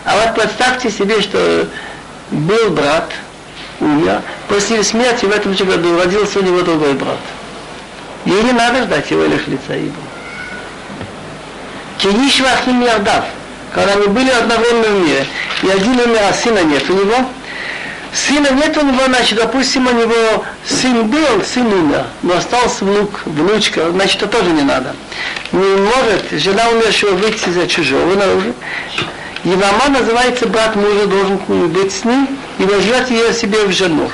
А 0.05 0.17
вот 0.17 0.35
представьте 0.35 0.91
себе, 0.91 1.21
что 1.23 1.67
был 2.31 2.71
брат, 2.71 3.11
умер, 3.81 4.21
после 4.49 4.85
смерти 4.85 5.25
в 5.25 5.31
этом 5.31 5.57
же 5.57 5.65
году 5.65 5.99
родился 5.99 6.39
у 6.39 6.43
него 6.43 6.61
другой 6.63 6.93
брат. 6.93 7.19
Ей 8.27 8.43
не 8.43 8.53
надо 8.53 8.85
ждать 8.85 9.11
его 9.11 9.25
лишь 9.25 9.47
лица 9.47 9.75
Ибра. 9.75 10.03
Киниш 11.99 12.41
Вахим 12.41 12.81
Ярдав 12.83 13.25
когда 13.75 13.95
они 13.95 14.07
были 14.07 14.31
одновременно 14.31 14.87
в 14.87 15.03
мире. 15.03 15.27
И 15.63 15.69
один 15.69 15.99
умер, 15.99 16.21
а 16.29 16.33
сына 16.33 16.63
нет 16.63 16.89
у 16.89 16.93
него. 16.93 17.17
Сына 18.14 18.50
нет 18.52 18.76
у 18.76 18.82
него, 18.86 19.06
значит, 19.06 19.38
допустим, 19.38 19.88
у 19.88 19.92
него 19.92 20.44
сын 20.66 21.08
был, 21.08 21.44
сын 21.46 21.72
умер, 21.72 22.06
но 22.24 22.38
остался 22.38 22.84
внук, 22.84 23.22
внучка, 23.26 23.92
значит, 23.92 24.24
это 24.24 24.38
тоже 24.40 24.52
не 24.52 24.64
надо. 24.64 24.96
Не 25.52 25.60
может 25.60 26.32
жена 26.32 26.70
умершего 26.70 27.12
выйти 27.12 27.50
за 27.50 27.68
чужого 27.68 28.16
наружу. 28.16 28.54
Евама 29.44 29.90
называется 29.90 30.48
брат 30.48 30.76
мужа, 30.76 31.06
должен 31.06 31.38
быть 31.70 31.94
с 31.94 32.04
ним 32.04 32.28
и 32.58 32.64
возьмет 32.64 33.10
ее 33.12 33.32
себе 33.34 33.64
в 33.66 33.72
жену. 33.72 34.10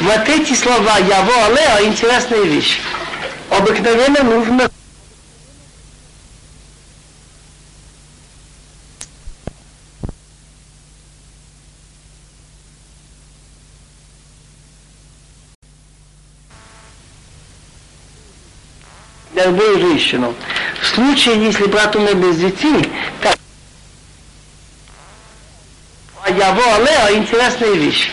Вот 0.00 0.28
эти 0.28 0.54
слова 0.54 0.98
«яво 0.98 1.46
алеа» 1.46 1.86
интересная 1.86 2.42
вещь. 2.42 2.80
Обыкновенно 3.50 4.22
нужно 4.22 4.69
для 19.40 19.50
любой 19.50 19.80
женщину. 19.80 20.34
В 20.80 20.86
случае, 20.86 21.44
если 21.44 21.64
брат 21.64 21.94
умер 21.96 22.16
без 22.16 22.36
детей, 22.36 22.90
так 23.22 23.36
а 26.22 26.30
яво 26.30 26.62
алеа 26.76 27.16
интересная 27.16 27.72
вещь. 27.72 28.10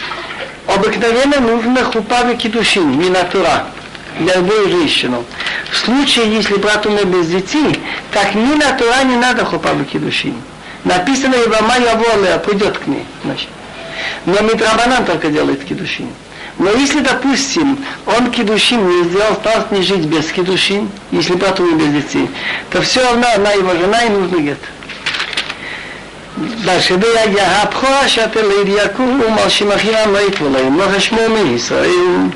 Обыкновенно 0.68 1.40
нужно 1.40 1.84
хупа 1.84 2.34
кидушин, 2.36 3.00
не 3.00 3.10
натура, 3.10 3.68
для 4.20 4.36
любой 4.36 4.70
женщину. 4.70 5.24
В 5.72 5.78
случае, 5.78 6.34
если 6.34 6.56
брат 6.56 6.86
умер 6.86 7.06
без 7.06 7.28
детей, 7.28 7.80
так 8.12 8.34
ни 8.36 8.54
натура 8.56 9.04
не 9.04 9.16
надо 9.16 9.46
хупа 9.46 9.70
кидушин. 9.92 10.36
Написано 10.84 11.36
Ивама 11.36 11.78
яво 11.78 12.13
алеа, 12.13 12.40
придет 12.40 12.78
к 12.78 12.88
ней. 12.88 13.06
Значит. 13.24 13.50
Но 14.26 14.40
Митрабанан 14.42 15.06
только 15.06 15.30
делает 15.30 15.63
кидушин. 15.63 16.10
Но 16.60 16.72
если, 16.72 17.02
допустим, 17.02 17.78
он 18.06 18.32
кедушин 18.32 18.88
не 18.88 19.10
сделал, 19.10 19.34
остался 19.34 19.67
не 19.72 19.84
жить 19.84 20.06
без 20.06 20.32
кедушин, 20.32 20.89
если 21.12 21.36
потом 21.36 21.76
и 21.76 21.84
без 21.84 22.04
детей, 22.04 22.30
то 22.72 22.82
все 22.82 23.04
равно 23.04 23.28
она 23.36 23.52
его 23.52 23.72
жена 23.76 24.04
и 24.04 24.10
нужно 24.10 24.39
гет. 24.39 24.60
Дальше, 26.65 26.98
да 26.98 27.08
я 27.08 27.24
я 27.26 27.62
абхоа 27.63 28.08
шател 28.08 28.50
и 28.50 28.82
умал 29.02 29.50
шимахина 29.50 30.06
майтвала, 30.08 30.58
и 30.58 30.63
много 30.63 30.98
Исраил. 30.98 32.32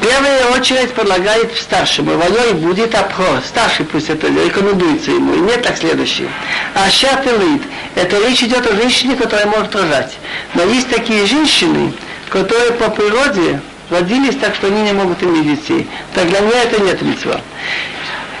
Первая 0.00 0.46
очередь 0.48 0.92
предлагает 0.92 1.56
старшему, 1.56 2.18
валой 2.18 2.52
будет 2.54 2.94
абхо, 2.94 3.40
старший 3.46 3.86
пусть 3.86 4.10
это 4.10 4.26
рекомендуется 4.26 5.12
ему, 5.12 5.34
и 5.34 5.38
нет 5.38 5.62
так 5.62 5.78
следующий. 5.78 6.28
А 6.74 6.90
шателит, 6.90 7.62
это 7.94 8.18
речь 8.26 8.42
идет 8.42 8.66
о 8.66 8.76
женщине, 8.76 9.16
которая 9.16 9.46
может 9.46 9.74
рожать. 9.74 10.18
Но 10.54 10.64
есть 10.64 10.90
такие 10.90 11.24
женщины, 11.24 11.94
которые 12.30 12.72
по 12.72 12.90
природе 12.90 13.60
родились 13.90 14.36
так, 14.36 14.54
что 14.54 14.68
они 14.68 14.82
не 14.82 14.92
могут 14.92 15.22
иметь 15.22 15.60
детей. 15.60 15.88
Так 16.14 16.28
для 16.28 16.40
меня 16.40 16.62
это 16.62 16.80
нет 16.82 17.00
митцва. 17.02 17.40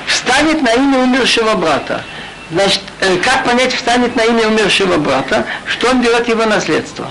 Встанет 0.06 0.62
на 0.62 0.72
имя 0.74 0.98
умершего 0.98 1.54
брата. 1.54 2.04
Значит, 2.50 2.80
э, 3.00 3.16
как 3.18 3.44
понять, 3.44 3.74
встанет 3.74 4.14
на 4.16 4.24
имя 4.24 4.48
умершего 4.48 4.98
брата, 4.98 5.46
что 5.66 5.90
он 5.90 6.02
берет 6.02 6.28
его 6.28 6.44
наследство. 6.44 7.10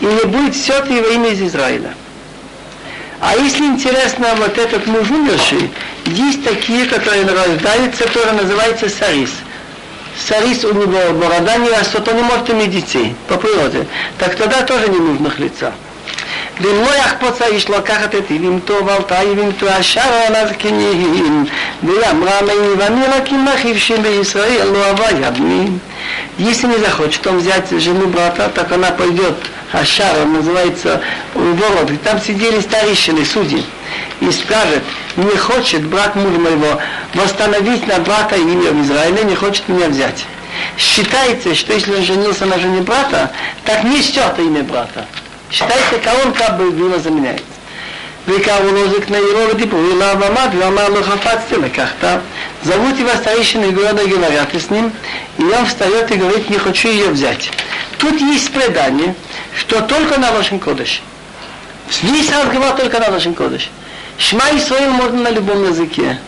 И 0.00 0.04
не 0.04 0.24
будет 0.24 0.54
все 0.54 0.74
это 0.74 0.92
его 0.92 1.08
имя 1.08 1.30
из 1.30 1.40
Израиля. 1.40 1.94
А 3.20 3.34
если 3.34 3.64
интересно, 3.64 4.28
вот 4.36 4.58
этот 4.58 4.86
муж 4.86 5.08
умерший, 5.10 5.70
есть 6.04 6.44
такие, 6.44 6.86
которые 6.86 7.24
рождаются, 7.24 8.04
которые 8.04 8.32
называются 8.32 8.88
сарис. 8.88 9.30
Сарис 10.28 10.64
у 10.64 10.72
него 10.72 11.12
борода 11.14 11.56
не 11.56 11.70
растет, 11.70 12.06
он 12.08 12.16
не 12.16 12.22
может 12.22 12.50
иметь 12.50 12.70
детей 12.70 13.14
по 13.28 13.36
природе. 13.36 13.86
Так 14.18 14.34
тогда 14.36 14.62
тоже 14.62 14.88
не 14.88 14.98
нужно 14.98 15.32
лица. 15.38 15.72
ולא 16.61 16.95
יחפוץ 16.95 17.41
האיש 17.41 17.69
לקחת 17.69 18.15
את 18.15 18.31
יבימתו 18.31 18.85
ועלתה 18.85 19.23
יבימתו 19.23 19.69
השרה 19.69 20.29
לזקנים 20.29 21.45
ואמרה 21.83 22.41
מני 22.41 22.73
ואני 22.77 23.07
להקים 23.07 23.47
אחיו 23.47 23.79
שבישראל 23.79 24.67
לא 24.73 24.85
אהבה 24.85 25.11
יד 25.11 25.39
מי 25.39 25.67
Если 26.37 26.67
не 26.67 26.77
захочет 26.77 27.25
он 27.27 27.37
взять 27.37 27.69
жену 27.69 28.07
брата, 28.07 28.51
так 28.53 28.71
она 28.71 28.91
пойдет, 28.91 29.35
Ашара 29.71 30.25
называется 30.25 31.01
ворот, 31.33 31.91
и 31.91 31.97
там 31.97 32.19
сидели 32.19 32.59
старейшины, 32.59 33.25
судьи, 33.25 33.63
и 34.19 34.31
скажет, 34.31 34.83
не 35.15 35.37
хочет 35.37 35.85
брат 35.85 36.15
мужа 36.15 36.39
моего 36.39 36.79
восстановить 37.13 37.87
на 37.87 37.99
брата 37.99 38.35
имя 38.35 38.71
в 38.71 38.81
Израиле, 38.83 39.23
не 39.23 39.35
хочет 39.35 39.67
меня 39.69 39.87
взять. 39.87 40.25
Считается, 40.77 41.55
что 41.55 41.73
если 41.73 41.95
он 41.95 42.03
женился 42.03 42.45
на 42.45 42.59
жене 42.59 42.81
брата, 42.81 43.31
так 43.63 43.83
не 43.83 44.01
стер 44.01 44.33
имя 44.39 44.63
брата. 44.63 45.05
считайте, 45.49 45.97
кого 46.03 46.21
он 46.27 46.33
как 46.33 46.57
бы 46.57 46.71
вина 46.71 46.99
заменяет. 46.99 47.43
וקראו 48.27 48.71
לו 48.71 48.89
זקני 48.89 49.17
עירו 49.17 49.49
ודיברו 49.49 49.91
אליו 49.91 50.17
ועמד 50.19 50.49
ואמר 50.59 50.89
לו 50.89 51.03
חפצתי 51.03 51.55
לקחת. 51.57 52.19
Зовут 52.63 52.99
его 52.99 53.09
старейшины 53.15 53.71
города 53.71 54.05
говорят 54.05 54.53
с 54.53 54.69
ним, 54.69 54.91
и 55.39 55.43
он 55.43 55.65
встает 55.65 56.11
и 56.11 56.15
говорит, 56.15 56.47
не 56.49 56.59
хочу 56.59 56.89
ее 56.89 57.09
взять. 57.09 57.49
Тут 57.97 58.21
есть 58.21 58.53
предание, 58.53 59.15
что 59.57 59.81
только 59.81 60.19
на 60.19 60.31
вашем 60.31 60.59
кодыше. 60.59 61.01
Весь 62.03 62.31
разговор 62.31 62.73
только 62.73 62.99
на 62.99 63.09
вашем 63.09 63.33
кодыше. 63.33 63.69
Шма 64.19 64.43
Исраил 64.55 64.91
можно 64.91 65.23
на 65.23 65.29
любом 65.29 65.67
языке. 65.67 66.19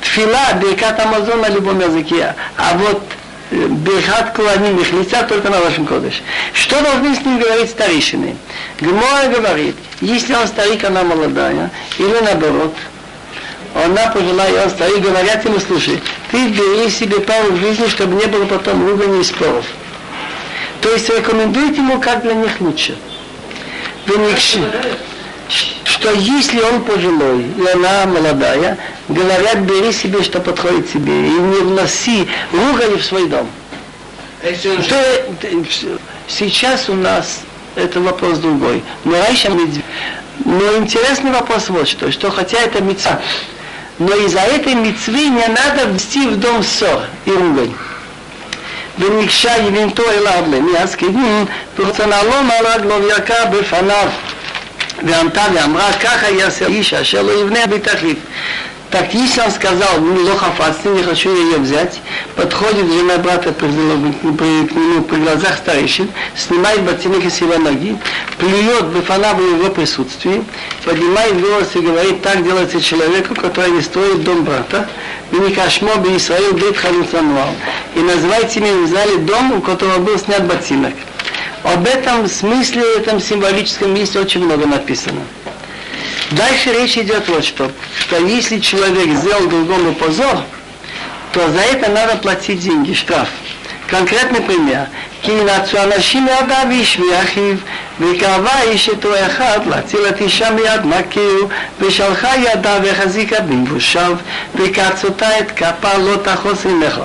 Тфила, 0.00 0.52
Беркат 0.60 1.00
Амазон 1.00 1.40
на 1.40 1.48
любом 1.48 1.80
языке. 1.80 2.36
А 2.56 2.74
вот 2.76 3.02
Бехат 3.49 4.33
Куаним, 4.35 4.77
их 4.79 4.91
лица 4.91 5.23
только 5.23 5.49
на 5.49 5.61
вашем 5.61 5.85
кодыше. 5.85 6.21
Что 6.51 6.81
должны 6.81 7.15
с 7.15 7.21
ним 7.21 7.39
говорить 7.39 7.69
старейшины? 7.69 8.35
Гмора 8.81 9.27
говорит, 9.33 9.75
если 10.01 10.33
он 10.33 10.47
старик, 10.47 10.83
она 10.83 11.03
молодая, 11.03 11.71
или 11.97 12.19
наоборот, 12.23 12.75
она 13.73 14.07
пожилая, 14.07 14.51
и 14.51 14.65
он 14.65 14.69
старик, 14.69 14.99
говорят 14.99 15.45
ему, 15.45 15.59
слушай, 15.59 16.01
ты 16.29 16.49
бери 16.49 16.89
себе 16.89 17.21
пару 17.21 17.53
в 17.53 17.59
жизни, 17.59 17.87
чтобы 17.87 18.15
не 18.15 18.25
было 18.25 18.45
потом 18.45 18.85
ругани 18.85 19.21
и 19.21 19.23
споров. 19.23 19.65
То 20.81 20.91
есть 20.91 21.09
рекомендует 21.09 21.77
ему, 21.77 22.01
как 22.01 22.23
для 22.23 22.33
них 22.33 22.59
лучше 22.59 22.97
Что 25.84 26.12
если 26.12 26.60
он 26.60 26.82
пожилой, 26.82 27.42
и 27.42 27.68
она 27.74 28.06
молодая, 28.06 28.78
говорят, 29.08 29.58
бери 29.58 29.92
себе, 29.92 30.22
что 30.22 30.40
подходит 30.40 30.90
себе, 30.90 31.12
и 31.12 31.30
не 31.30 31.58
вноси 31.58 32.28
ругани 32.52 32.96
в 32.96 33.04
свой 33.04 33.28
дом. 33.28 33.48
Что, 34.82 34.96
сейчас 36.26 36.88
у 36.88 36.94
нас 36.94 37.42
это 37.76 38.00
вопрос 38.00 38.38
другой. 38.38 38.82
Но 39.04 39.12
раньше 39.12 39.50
но 40.44 40.76
интересный 40.76 41.30
вопрос 41.30 41.68
вот 41.68 41.88
что, 41.88 42.10
что 42.10 42.30
хотя 42.30 42.58
это 42.58 42.82
мецва, 42.82 43.20
но 43.98 44.14
из-за 44.26 44.40
этой 44.40 44.74
мецвы 44.74 45.28
не 45.28 45.46
надо 45.46 45.84
ввести 45.84 46.26
в 46.26 46.40
дом 46.40 46.62
ссор 46.62 47.04
и 47.26 47.30
ругань. 47.30 47.74
ונקשה 48.98 49.56
יבימתו 49.56 50.10
אליו 50.10 50.44
למי 50.50 50.78
הזקנים, 50.78 51.44
ורצונה 51.78 52.22
לא 52.22 52.42
מלג 52.42 52.84
לו 52.84 53.02
וירקע 53.02 53.44
בפניו. 53.44 54.08
וענתה 55.06 55.42
ואמרה, 55.54 55.92
ככה 55.92 56.30
יעשה 56.30 56.66
איש 56.66 56.94
אשר 56.94 57.22
לא 57.22 57.32
יבנה 57.32 57.66
בתחליף. 57.66 58.18
Так 58.92 59.14
если 59.14 59.40
он 59.40 59.50
сказал, 59.50 60.00
ну, 60.00 60.22
лохафац, 60.22 60.84
не 60.84 61.02
хочу 61.02 61.34
ее 61.34 61.56
взять, 61.56 61.98
подходит 62.36 62.86
жена 62.92 63.16
брата 63.16 63.50
при, 63.50 63.66
при, 63.66 64.66
к 64.66 64.74
нему 64.74 65.02
при 65.04 65.16
глазах 65.16 65.56
старейшин, 65.56 66.10
снимает 66.36 66.82
ботинок 66.82 67.24
из 67.24 67.40
его 67.40 67.56
ноги, 67.56 67.96
плюет 68.36 68.84
бифана 68.88 69.32
в 69.32 69.40
его 69.40 69.70
присутствии, 69.70 70.44
поднимает 70.84 71.40
голос 71.40 71.68
и 71.74 71.78
говорит, 71.78 72.20
так 72.20 72.44
делается 72.44 72.82
человеку, 72.82 73.34
который 73.34 73.70
не 73.70 73.80
строит 73.80 74.24
дом 74.24 74.44
брата, 74.44 74.86
и 75.32 75.36
не 75.36 75.54
кашмо 75.54 75.96
бы 75.96 76.14
Исраил 76.14 76.52
бит 76.52 76.76
халуцануал. 76.76 77.54
И 77.94 78.00
называйте 78.00 78.60
мне 78.60 78.74
в 78.74 78.88
зале 78.88 79.16
дом, 79.16 79.52
у 79.52 79.62
которого 79.62 80.00
был 80.00 80.18
снят 80.18 80.44
ботинок. 80.44 80.92
Об 81.66 81.86
этом 81.86 82.28
смысле, 82.28 82.82
этом 82.98 83.20
символическом 83.20 83.94
месте 83.94 84.18
очень 84.18 84.44
много 84.44 84.66
написано. 84.66 85.20
Дальше 86.32 86.72
речь 86.72 86.96
идет 86.96 87.28
вот 87.28 87.44
что, 87.44 87.70
что 87.98 88.16
если 88.16 88.58
человек 88.58 89.16
сделал 89.16 89.46
другому 89.48 89.94
позор, 89.94 90.42
то 91.32 91.50
за 91.50 91.60
это 91.60 91.90
надо 91.90 92.16
платить 92.16 92.60
деньги, 92.60 92.94
штраф. 92.94 93.28
Конкретный 93.88 94.40
пример. 94.40 94.86
כי 95.22 95.32
נצו 95.44 95.78
אנשים 95.82 96.24
מידיו 96.24 96.66
איש 96.70 96.98
מאחיו, 96.98 97.56
וקרבה 98.00 98.60
איש 98.62 98.88
אתו 98.88 99.08
אחד 99.26 99.60
להציל 99.66 100.00
את 100.08 100.20
אישה 100.20 100.50
מיד 100.50 100.84
מכיר, 100.84 101.46
ושלחה 101.80 102.36
ידה 102.36 102.78
והחזיקה 102.84 103.40
בנבושיו, 103.40 104.16
וקצותה 104.54 105.38
את 105.38 105.50
כפה 105.50 105.98
לא 105.98 106.16
תחוס 106.22 106.64
ממך. 106.64 107.00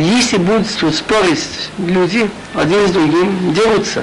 если 0.00 0.38
будут 0.38 0.66
спорить 0.66 1.44
люди, 1.78 2.30
один 2.54 2.88
с 2.88 2.90
другим, 2.90 3.52
дерутся, 3.52 4.02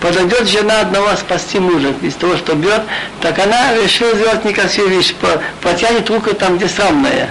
подойдет 0.00 0.48
жена 0.48 0.80
одного 0.80 1.14
спасти 1.16 1.58
мужа 1.58 1.92
из 2.00 2.14
того, 2.14 2.38
что 2.38 2.54
бьет, 2.54 2.80
так 3.20 3.38
она 3.38 3.74
решила 3.74 4.14
сделать 4.14 4.44
некрасивую 4.46 4.96
вещь, 4.96 5.14
потянет 5.60 6.08
руку 6.08 6.32
там, 6.34 6.56
где 6.56 6.66
срамная. 6.66 7.28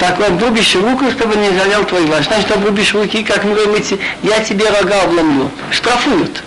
Так 0.00 0.18
вот, 0.18 0.30
обрубишь 0.30 0.74
руку, 0.74 1.08
чтобы 1.12 1.36
не 1.36 1.50
жалел 1.50 1.84
твой 1.84 2.06
глаз. 2.06 2.24
Значит, 2.24 2.50
обрубишь 2.50 2.92
руки, 2.92 3.22
как 3.22 3.44
мы 3.44 3.54
говорим, 3.54 4.00
я 4.24 4.40
тебе 4.40 4.68
рога 4.68 5.02
обломлю. 5.02 5.50
Штрафуют. 5.70 6.42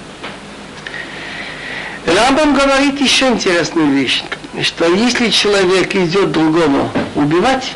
Рамбам 2.06 2.54
говорит 2.54 3.00
еще 3.00 3.30
интересную 3.30 3.94
вещь, 3.94 4.24
что 4.62 4.86
если 4.94 5.30
человек 5.30 5.96
идет 5.96 6.34
другому 6.34 6.92
убивать, 7.16 7.76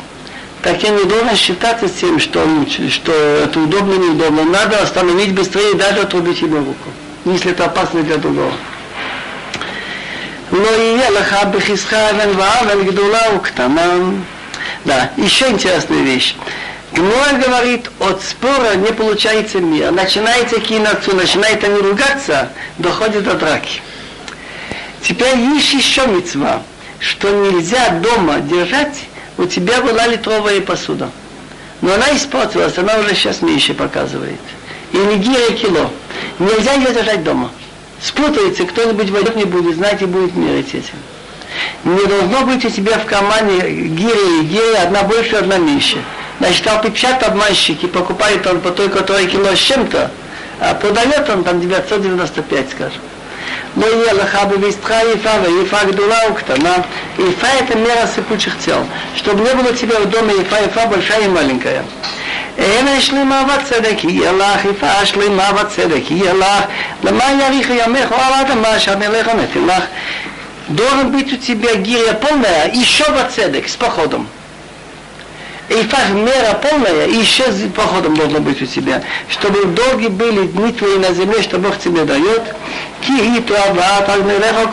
так 0.62 0.82
я 0.82 0.90
не 0.90 1.04
должен 1.04 1.36
считаться 1.36 1.88
тем, 1.88 2.18
что, 2.18 2.44
что 2.90 3.12
это 3.12 3.60
удобно, 3.60 3.94
неудобно. 3.94 4.44
Надо 4.44 4.82
остановить 4.82 5.32
быстрее 5.32 5.72
и 5.72 5.76
даже 5.76 6.00
отрубить 6.00 6.40
ему 6.42 6.58
руку, 6.58 6.90
если 7.24 7.52
это 7.52 7.66
опасно 7.66 8.02
для 8.02 8.16
другого. 8.16 8.52
Но 10.50 10.58
и 10.58 10.96
лаха 11.12 11.44
бехисха 11.46 12.10
вен 12.12 12.32
ваавен 12.36 12.86
гдула 12.86 13.36
уктанам. 13.36 14.24
Да, 14.84 15.10
еще 15.16 15.48
интересная 15.50 16.02
вещь. 16.02 16.34
Гмуа 16.92 17.32
говорит, 17.44 17.90
от 18.00 18.22
спора 18.22 18.74
не 18.76 18.92
получается 18.92 19.58
мир. 19.58 19.92
Начинается 19.92 20.58
кинаться, 20.58 21.14
начинает 21.14 21.62
они 21.62 21.80
ругаться, 21.80 22.50
доходит 22.78 23.24
до 23.24 23.34
драки. 23.34 23.82
Теперь 25.02 25.36
есть 25.36 25.74
еще 25.74 26.06
мецва, 26.06 26.62
что 26.98 27.28
нельзя 27.30 27.90
дома 28.00 28.40
держать, 28.40 29.04
у 29.38 29.46
тебя 29.46 29.80
была 29.80 30.06
литровая 30.06 30.60
посуда. 30.60 31.10
Но 31.80 31.94
она 31.94 32.14
испортилась, 32.14 32.76
она 32.76 32.98
уже 32.98 33.14
сейчас 33.14 33.40
меньше 33.40 33.72
показывает. 33.72 34.40
И 34.92 34.96
не 34.96 35.16
гиря 35.16 35.52
кило. 35.52 35.90
Нельзя 36.38 36.72
ее 36.74 36.92
держать 36.92 37.22
дома. 37.22 37.50
Спутается, 38.02 38.64
кто-нибудь 38.64 39.10
войдет 39.10 39.36
не 39.36 39.44
будет 39.44 39.76
знать 39.76 40.02
и 40.02 40.06
будет 40.06 40.34
мерить 40.34 40.74
этим. 40.74 40.96
Не 41.84 42.04
должно 42.06 42.46
быть 42.46 42.64
у 42.64 42.70
тебя 42.70 42.98
в 42.98 43.06
команде 43.06 43.70
гири 43.70 44.40
и 44.40 44.44
гири, 44.44 44.76
одна 44.76 45.04
больше, 45.04 45.36
одна 45.36 45.58
меньше. 45.58 46.02
Значит, 46.38 46.66
алпипчат 46.66 47.22
обманщик 47.22 47.82
и 47.84 47.86
покупает 47.86 48.46
он 48.46 48.60
по 48.60 48.70
той, 48.70 48.88
которая 48.88 49.26
кило 49.26 49.54
с 49.54 49.58
чем-то, 49.58 50.10
а 50.60 50.74
продает 50.74 51.28
он 51.30 51.44
там 51.44 51.60
995, 51.60 52.70
скажем. 52.70 53.00
Но 53.77 53.87
не 53.87 54.11
лахабу 54.13 54.57
вистха 54.57 55.01
ифа, 55.13 55.41
ифа 55.63 55.85
гдула 55.87 56.17
уктана. 56.29 56.85
Ифа 57.17 57.47
это 57.59 57.77
мера 57.77 58.07
сыпучих 58.13 58.57
тел. 58.59 58.85
Чтобы 59.15 59.43
не 59.43 59.53
было 59.53 59.71
у 59.71 59.73
тебя 59.73 59.99
в 59.99 60.09
доме 60.09 60.33
ифа, 60.41 60.65
ифа 60.65 60.87
большая 60.87 61.25
и 61.25 61.27
маленькая. 61.27 61.83
אין 62.57 63.01
שלמה 63.01 63.43
וצדק 63.47 64.03
יהיה 64.03 64.31
לך, 64.31 64.65
יפה 64.65 65.05
שלמה 65.05 65.49
וצדק 65.55 66.11
יהיה 66.11 66.33
לך, 66.33 66.63
למה 67.03 67.23
יאריך 67.39 67.69
ימך 67.69 68.11
או 68.11 68.15
על 68.15 68.33
האדמה 68.33 68.79
שהמלך 68.79 69.27
נתן 69.27 69.65
לך. 69.67 69.83
Должен 70.69 71.11
быть 71.11 71.33
у 71.33 71.35
тебя 71.35 71.75
гиря 71.75 72.13
полная, 72.13 72.71
еще 72.71 73.03
цедек 73.35 73.67
с 73.67 73.75
походом. 73.75 74.27
И 75.68 75.84
так 75.84 76.08
мера 76.10 76.54
полная, 76.62 77.06
и 77.06 77.16
еще 77.16 77.44
походом 77.74 78.16
должно 78.16 78.40
быть 78.40 78.62
у 78.62 78.66
тебя, 78.66 79.02
чтобы 79.28 79.66
долгие 79.66 80.08
были 80.08 80.46
дни 80.46 80.72
твои 80.72 80.96
на 80.96 81.12
земле, 81.12 81.42
что 81.42 81.58
Бог 81.58 81.78
тебе 81.78 82.04
дает. 82.04 82.42
Ки 83.02 83.40
трава, 83.40 84.00
так 84.06 84.24
мереха 84.24 84.66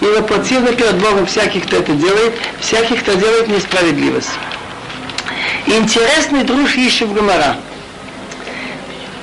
и 0.00 0.04
воплотил 0.04 0.60
перед 0.66 0.96
Богом 0.96 1.24
всяких, 1.24 1.64
кто 1.66 1.76
это 1.76 1.92
делает, 1.92 2.34
всяких, 2.60 3.00
кто 3.00 3.14
делает 3.14 3.48
несправедливость. 3.48 4.30
Интересный 5.66 6.44
друж 6.44 6.74
еще 6.74 7.06
в 7.06 7.14
Гомора. 7.14 7.56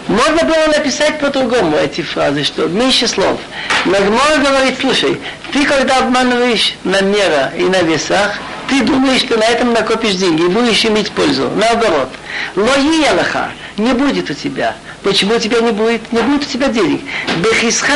Можно 0.08 0.43
было 0.43 0.68
написать 0.68 1.20
по-другому 1.20 1.78
эти 1.78 2.01
фразы, 2.01 2.43
что 2.43 2.68
меньше 2.68 3.08
слов. 3.08 3.39
Но 3.86 3.99
говорит, 4.43 4.78
слушай, 4.82 5.22
ты 5.54 5.64
когда 5.64 5.99
обманываешь 5.99 6.76
на 6.84 7.01
мера 7.01 7.54
и 7.58 7.64
на 7.64 7.82
весах, 7.84 8.38
ты 8.74 8.82
думаешь, 8.82 9.21
что 9.21 9.38
на 9.38 9.43
этом 9.43 9.71
накопишь 9.74 10.15
деньги 10.15 10.43
и 10.43 10.47
будешь 10.47 10.84
иметь 10.86 11.11
пользу. 11.11 11.49
Наоборот. 11.55 12.09
Лои 12.55 13.05
Аллаха 13.05 13.51
не 13.78 13.93
будет 13.93 14.32
у 14.32 14.34
тебя. 14.34 14.76
Почему 15.03 15.36
у 15.36 15.39
тебя 15.39 15.59
не 15.59 15.71
будет? 15.71 16.11
Не 16.11 16.21
будет 16.21 16.41
у 16.41 16.45
тебя 16.45 16.69
денег. 16.69 17.01
Бехисха 17.38 17.93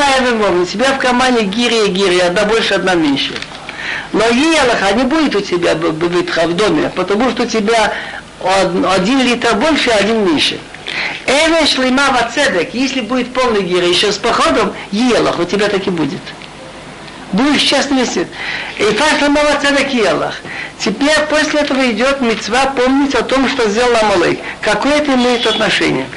у 0.61 0.65
тебя 0.65 0.93
в 0.93 0.99
кармане 0.99 1.43
гири 1.43 1.87
и 1.87 1.89
гири, 1.89 2.19
одна 2.19 2.45
больше, 2.45 2.75
одна 2.75 2.93
меньше. 2.93 3.33
Но 4.13 4.23
Аллаха 4.23 4.93
не 4.93 5.03
будет 5.03 5.35
у 5.35 5.41
тебя 5.41 5.73
в 5.73 6.53
доме, 6.55 6.91
потому 6.95 7.31
что 7.31 7.43
у 7.43 7.47
тебя 7.47 7.93
один 8.87 9.21
литр 9.23 9.55
больше, 9.55 9.89
один 9.89 10.25
меньше. 10.27 10.59
Эве 11.25 11.65
шлима 11.65 12.11
вацедек, 12.11 12.73
если 12.73 13.01
будет 13.01 13.33
полный 13.33 13.63
гира 13.63 13.85
еще 13.85 14.11
с 14.11 14.17
походом, 14.17 14.73
елах, 14.91 15.39
у 15.39 15.43
тебя 15.43 15.67
так 15.69 15.85
и 15.87 15.89
будет. 15.89 16.21
Будешь 17.33 17.61
счастлив 17.61 17.97
месяц. 17.97 18.27
И 18.77 18.83
фашлима 18.83 19.41
вацедек 19.43 19.89
елах. 19.93 20.35
Теперь 20.79 21.19
после 21.29 21.61
этого 21.61 21.89
идет 21.91 22.21
мецва 22.21 22.67
помнить 22.67 23.15
о 23.15 23.23
том, 23.23 23.49
что 23.49 23.69
сделал 23.69 23.95
Амалык. 24.01 24.39
Какое 24.61 24.97
это 24.97 25.13
имеет 25.13 25.45
отношение? 25.45 26.07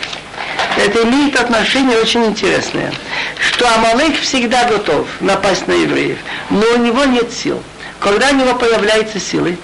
Это 0.77 1.03
имеет 1.03 1.35
отношение 1.37 1.99
очень 1.99 2.25
интересное. 2.27 2.93
Что 3.39 3.67
Амалык 3.75 4.21
всегда 4.21 4.65
готов 4.65 5.09
напасть 5.21 5.67
на 5.67 5.73
евреев, 5.73 6.19
но 6.51 6.63
у 6.75 6.79
него 6.79 7.05
нет 7.05 7.33
сил. 7.33 7.61
Когда 7.99 8.31
у 8.31 8.35
него 8.35 8.55
появляются 8.55 9.19
силы, 9.19 9.59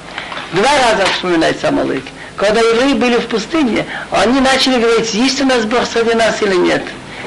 два 0.52 0.70
раза 0.70 1.06
вспоминается 1.12 1.68
Амалык. 1.68 2.04
Когда 2.36 2.60
евреи 2.60 2.94
были 2.94 3.16
в 3.16 3.26
пустыне, 3.28 3.86
они 4.10 4.40
начали 4.40 4.80
говорить, 4.80 5.14
есть 5.14 5.40
у 5.40 5.46
нас 5.46 5.64
Бог 5.64 5.86
среди 5.86 6.14
нас 6.14 6.42
или 6.42 6.54
нет. 6.54 6.82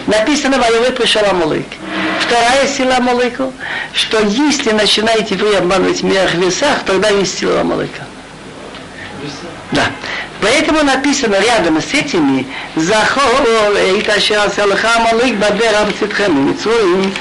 Написано, 0.09 0.57
воевой 0.57 0.91
пришел 0.91 1.23
Амалык. 1.23 1.67
Вторая 2.21 2.67
сила 2.67 2.97
Амалыка, 2.97 3.51
что 3.93 4.19
если 4.21 4.71
начинаете 4.71 5.35
вы 5.35 5.55
обманывать 5.55 6.01
в 6.01 6.03
мерах 6.03 6.33
весах, 6.33 6.83
тогда 6.83 7.09
есть 7.09 7.37
сила 7.37 7.61
Амалыка. 7.61 8.01
Да. 9.71 9.83
Поэтому 10.41 10.81
написано 10.83 11.39
рядом 11.39 11.79
с 11.79 11.93
этими 11.93 12.47
Захор 12.75 13.23
Амалык 14.95 15.35
Бабер 15.35 15.75
Амцитхем 15.75 17.13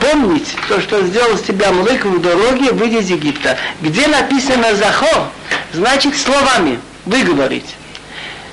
Помнить 0.00 0.56
то, 0.66 0.80
что 0.80 1.02
сделал 1.02 1.36
с 1.36 1.42
тебя 1.42 1.68
Амалык 1.68 2.06
в 2.06 2.22
дороге, 2.22 2.72
выйдя 2.72 3.00
из 3.00 3.10
Египта. 3.10 3.58
Где 3.82 4.06
написано 4.06 4.74
Захор, 4.76 5.28
значит 5.74 6.16
словами 6.16 6.80
выговорить. 7.04 7.76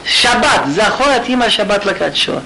Шаббат, 0.03 0.67
захорат 0.75 1.29
има 1.29 1.49
шаббат 1.49 1.85
лакатшо. 1.85 2.41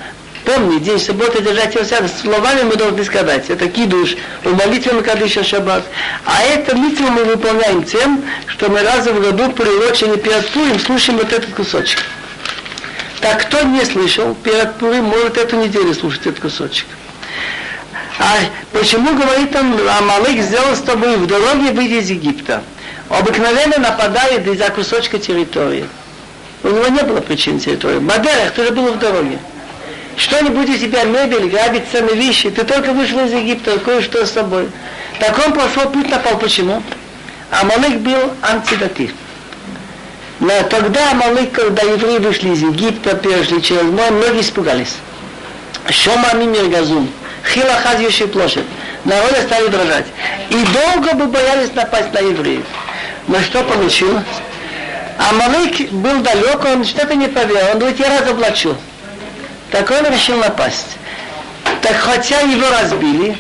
Помни, 0.46 0.80
день 0.80 1.00
субботы 1.00 1.42
держать 1.42 1.76
его 1.76 1.84
свято. 1.84 2.08
Словами 2.08 2.64
мы 2.64 2.76
должны 2.76 3.04
сказать. 3.04 3.50
Это 3.50 3.68
кидуш, 3.68 4.16
в 4.44 4.56
молитве 4.56 4.94
мы 4.94 5.04
кадыша 5.04 5.44
шаббат. 5.44 5.84
А 6.26 6.42
это 6.44 6.76
митву 6.76 7.08
мы 7.08 7.24
выполняем 7.24 7.84
тем, 7.84 8.24
что 8.48 8.70
мы 8.70 8.82
раз 8.82 9.06
в 9.06 9.22
году 9.22 9.52
приурочены 9.52 10.18
перед 10.18 10.50
Пурим 10.50 10.80
слушаем 10.80 11.20
вот 11.20 11.32
этот 11.32 11.54
кусочек. 11.54 12.00
Так 13.20 13.44
кто 13.44 13.62
не 13.62 13.86
слышал, 13.86 14.34
перед 14.34 14.76
Пурим 14.76 15.06
может 15.06 15.38
эту 15.38 15.58
неделю 15.58 15.94
слушать 15.94 16.26
этот 16.26 16.40
кусочек. 16.40 16.88
А 18.18 18.38
почему 18.72 19.16
говорит 19.16 19.56
он, 19.56 19.80
Амалык 19.88 20.42
сделал 20.42 20.76
с 20.76 20.82
тобой 20.82 21.18
в 21.18 21.28
дороге 21.28 21.72
выйти 21.72 22.04
из 22.04 22.10
Египта? 22.10 22.64
Обыкновенно 23.10 23.78
нападает 23.78 24.48
из-за 24.48 24.70
кусочка 24.70 25.20
территории. 25.20 25.86
У 26.64 26.70
него 26.70 26.88
не 26.88 27.02
было 27.02 27.22
причин 27.22 27.60
территории. 27.60 28.00
Бадерах, 28.00 28.52
ты 28.56 28.66
же 28.66 28.72
был 28.72 28.94
в 28.94 29.00
дороге. 29.00 29.38
Что-нибудь 30.22 30.70
у 30.70 30.78
тебя 30.78 31.04
мебель, 31.04 31.50
грабить 31.50 31.86
ценные 31.92 32.16
вещи, 32.16 32.52
ты 32.52 32.64
только 32.64 32.94
вышел 32.94 33.26
из 33.26 33.34
Египта, 33.34 33.80
кое-что 33.80 34.24
с 34.24 34.32
собой. 34.32 34.70
Так 35.20 35.36
он 35.44 35.52
прошел 35.52 35.90
путь 35.90 36.12
напал. 36.12 36.38
Почему? 36.38 36.84
Амалык 37.50 37.98
был 38.02 38.32
антидатив. 38.44 39.14
Но 40.40 40.52
тогда 40.70 41.10
Амалык, 41.10 41.52
когда 41.54 41.82
евреи 41.82 42.20
вышли 42.20 42.50
из 42.50 42.62
Египта, 42.62 43.16
перешли 43.16 43.64
через 43.64 43.82
море, 43.82 44.12
многие 44.12 44.42
испугались. 44.42 44.98
Шома 45.90 46.36
Мимир 46.36 46.68
Газум, 46.68 47.10
Хилахаз 47.52 48.00
Юши 48.00 48.28
площадь. 48.28 48.66
Народы 49.06 49.42
стали 49.42 49.70
дрожать. 49.70 50.06
И 50.52 50.56
долго 50.56 51.16
бы 51.16 51.26
боялись 51.32 51.74
напасть 51.74 52.14
на 52.14 52.20
евреев. 52.20 52.66
Но 53.28 53.40
что 53.40 53.64
получилось? 53.64 54.24
Амалык 55.18 55.90
был 55.90 56.20
далек, 56.20 56.64
он 56.64 56.86
что-то 56.86 57.16
не 57.16 57.28
поверил. 57.28 57.72
Он 57.74 57.80
говорит, 57.80 58.00
я 58.00 58.20
разоблачу. 58.20 58.78
Так 59.72 59.90
он 59.90 60.06
решил 60.12 60.38
напасть. 60.38 60.98
Так 61.82 61.96
хотя 61.96 62.42
его 62.42 62.70
разбили, 62.70 63.38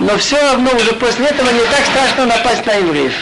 но 0.00 0.16
все 0.16 0.40
равно 0.40 0.70
уже 0.74 0.92
после 0.94 1.26
этого 1.26 1.50
не 1.50 1.60
так 1.60 1.84
страшно 1.90 2.26
напасть 2.26 2.64
на 2.66 2.72
евреев. 2.72 3.12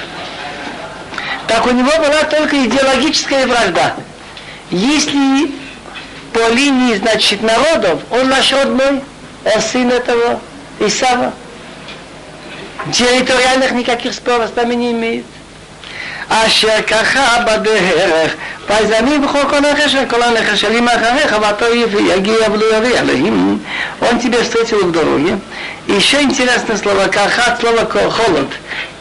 Так 1.49 1.67
у 1.67 1.71
него 1.71 1.91
была 1.99 2.23
только 2.25 2.65
идеологическая 2.65 3.47
вражда. 3.47 3.95
Если 4.71 5.53
по 6.33 6.49
линии, 6.51 6.95
значит, 6.95 7.43
народов, 7.43 8.01
он 8.11 8.29
наш 8.29 8.53
родной, 8.53 9.03
он 9.45 9.61
сын 9.61 9.91
этого 9.91 10.41
Исава. 10.81 11.33
Территориальных 12.93 13.73
никаких 13.73 14.15
споров 14.15 14.51
с 14.51 14.57
нами 14.57 14.75
не 14.75 14.93
имеет. 14.93 15.27
אשר 16.30 16.82
ככה 16.88 17.38
בדרך, 17.46 18.34
פייזני 18.68 19.18
בכל 19.18 19.40
כל 19.50 19.60
נכס 19.60 19.92
של 19.92 20.06
כל 20.10 20.24
הנכס 20.24 20.58
שלי 20.58 20.82
מאחריך, 20.82 21.36
ואתו 21.42 21.66
יגיע 22.00 22.52
ולא 22.52 22.78
יביא 22.78 23.00
עליהם. 23.00 23.60
Он 24.02 24.20
тебя 24.20 24.42
встретил 24.44 24.86
в 24.86 24.92
дороге. 24.92 25.40
Еще 25.88 26.22
интересное 26.22 26.78
слово, 26.78 27.08
каха 27.08 27.52
от 27.52 27.60
слова 27.60 27.86
холод. 27.86 28.48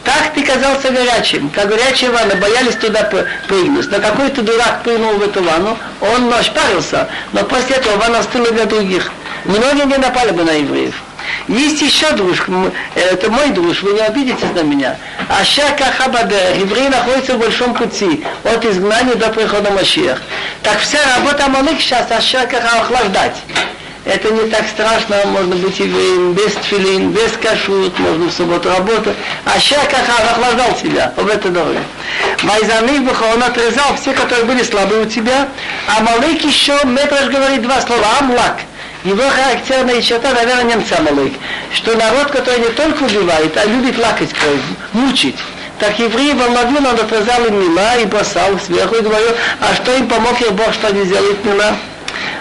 Так 0.03 0.33
ты 0.33 0.43
казался 0.43 0.89
горячим, 0.89 1.49
как 1.49 1.69
горячая 1.69 2.11
ванна, 2.11 2.35
боялись 2.35 2.75
туда 2.75 3.03
прыгнуть. 3.47 3.91
Но 3.91 3.99
какой-то 3.99 4.41
дурак 4.41 4.81
прыгнул 4.83 5.13
в 5.13 5.23
эту 5.23 5.43
ванну, 5.43 5.77
он 6.01 6.33
ошпарился, 6.33 7.07
но 7.31 7.43
после 7.43 7.75
этого 7.75 7.97
ванна 7.97 8.19
остыла 8.19 8.51
для 8.51 8.65
других. 8.65 9.11
Многие 9.45 9.85
не 9.85 9.97
напали 9.97 10.31
бы 10.31 10.43
на 10.43 10.51
евреев. 10.51 10.95
Есть 11.48 11.82
еще 11.82 12.10
друж, 12.12 12.46
это 12.94 13.30
мой 13.30 13.50
друж, 13.50 13.82
вы 13.82 13.92
не 13.92 14.00
обидитесь 14.00 14.52
на 14.54 14.60
меня. 14.60 14.96
Ашака 15.28 15.84
Хабаде, 15.98 16.56
евреи 16.58 16.88
находятся 16.88 17.34
в 17.34 17.38
большом 17.38 17.74
пути, 17.74 18.24
от 18.44 18.64
изгнания 18.64 19.14
до 19.14 19.28
прихода 19.28 19.70
Машиях. 19.70 20.20
Так 20.62 20.78
вся 20.80 20.98
работа 21.16 21.48
Малык 21.48 21.80
сейчас 21.80 22.10
Ашака 22.10 22.58
охлаждать. 22.58 23.36
Это 24.04 24.30
не 24.30 24.50
так 24.50 24.68
страшно, 24.68 25.16
можно 25.26 25.56
быть 25.56 25.78
евреем 25.78 26.34
без 26.34 26.52
тфилин, 26.52 27.10
без 27.10 27.32
кашут, 27.42 27.98
можно 27.98 28.26
в 28.26 28.32
субботу 28.32 28.68
работать. 28.68 29.16
А 29.46 29.58
Шакаха 29.58 30.30
охлаждал 30.30 30.76
себя 30.76 31.14
в 31.16 31.26
этой 31.26 31.50
дороге. 31.50 31.80
Майзамик 32.42 33.10
он 33.34 33.42
отрезал 33.42 33.96
все, 33.96 34.12
которые 34.12 34.44
были 34.44 34.62
слабы 34.62 35.00
у 35.00 35.04
тебя. 35.06 35.48
А 35.88 36.02
Малык 36.02 36.44
еще, 36.44 36.78
Метраж 36.84 37.28
говорит 37.28 37.62
два 37.62 37.80
слова, 37.80 38.04
Амлак– 38.20 38.60
его 39.03 39.23
характерная 39.29 40.01
черта, 40.01 40.33
наверное, 40.33 40.75
немца 40.75 41.01
Малык, 41.01 41.33
что 41.73 41.95
народ, 41.95 42.31
который 42.31 42.59
не 42.59 42.69
только 42.69 43.03
убивает, 43.03 43.55
а 43.57 43.65
любит 43.65 43.97
лакать 43.97 44.33
кровь, 44.33 44.61
мучить. 44.93 45.37
Так 45.79 45.97
евреи 45.97 46.33
волновил, 46.33 46.85
он 46.85 46.99
отрезал 46.99 47.45
им 47.45 47.59
мила 47.59 47.97
и 47.97 48.05
бросал 48.05 48.59
сверху 48.59 48.95
и 48.95 49.01
говорил, 49.01 49.31
а 49.61 49.73
что 49.75 49.95
им 49.95 50.07
помог 50.07 50.39
их 50.41 50.51
Бог, 50.53 50.73
что 50.73 50.87
они 50.87 51.03
сделают 51.03 51.43
мила? 51.45 51.77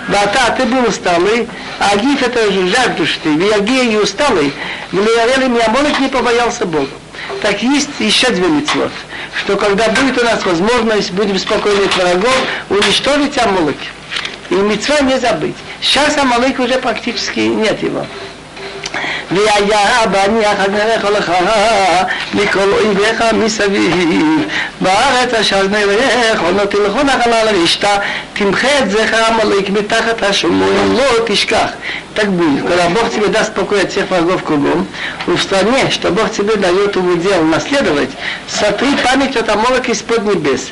ואתה, 0.09 0.55
ты 0.57 0.65
был 0.65 0.89
усталый, 0.89 1.47
а 1.79 1.93
Агиф 1.93 2.23
это 2.23 2.51
же 2.51 2.67
жаждущий, 2.69 3.37
Виагия 3.37 3.85
и 3.85 3.97
усталый, 3.97 4.53
Влиярели 4.91 5.49
Миамолик 5.49 6.01
не 6.01 6.09
побоялся 6.09 6.65
Бога. 6.65 6.89
Так 7.43 7.63
есть 7.63 7.91
еще 7.99 8.31
две 8.31 8.49
мецвод, 8.49 8.91
что 9.39 9.57
когда 9.57 9.89
будет 9.89 10.19
у 10.19 10.25
нас 10.25 10.45
возможность, 10.45 11.13
будем 11.13 11.39
спокойны 11.39 11.85
от 11.85 11.95
врагов, 11.97 12.35
уничтожить 12.71 13.37
Амолик. 13.39 13.77
И 14.51 14.55
мецва 14.55 15.01
не 15.01 15.19
забыть. 15.19 15.57
Сейчас 15.83 16.17
Амалык 16.19 16.59
уже 16.59 16.79
практически 16.79 17.41
нет 17.41 17.83
его. 17.83 18.05
והיה 19.31 20.07
בניח 20.11 20.61
אדמך 20.61 21.05
לך 21.05 21.33
מכל 22.35 22.73
אויביך 22.73 23.25
מסביב 23.33 24.45
בארץ 24.81 25.35
אשר 25.35 25.67
נלך 25.67 26.43
לא 26.57 26.65
תלכו 26.65 27.03
נחלה 27.03 27.45
לרשתה 27.45 27.97
תמחה 28.33 28.79
את 28.79 28.91
זכר 28.91 29.25
עמלק 29.25 29.71
מתחת 29.71 30.23
השומרון 30.23 30.97
לא 30.97 31.25
תשכח 31.27 31.69
так 32.15 32.33
будет, 32.33 32.67
когда 32.67 32.89
Бог 32.89 33.13
тебе 33.15 33.29
даст 33.29 33.55
покой 33.55 33.83
от 33.83 33.93
всех 33.93 34.11
врагов 34.11 34.43
кругом, 34.43 34.89
в 35.29 35.39
стране, 35.39 35.89
что 35.93 36.11
Бог 36.11 36.33
тебе 36.33 36.57
дает 36.57 36.97
удел 36.97 37.45
наследовать, 37.45 38.11
сотри 38.49 38.97
память 39.05 39.37
от 39.37 39.49
Амолок 39.49 39.89
из-под 39.89 40.25
небес. 40.25 40.71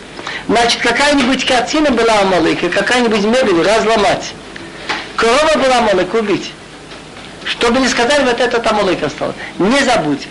Значит, 0.49 0.81
какая-нибудь 0.81 1.47
картина 1.47 1.93
была 1.93 2.19
Амалыка, 2.23 2.69
какая-нибудь 2.69 3.23
мебель 3.27 3.63
разломать. 3.63 4.35
Корова 5.16 5.56
была 5.56 5.78
Амалык 5.80 6.14
убить. 6.14 6.52
Что 7.46 7.72
бы 7.72 7.80
ни 7.80 7.88
сказали, 7.88 8.24
вот 8.24 8.40
этот 8.40 8.66
Амалык 8.66 9.04
остался. 9.04 9.38
Не 9.60 9.84
забудь. 9.84 10.28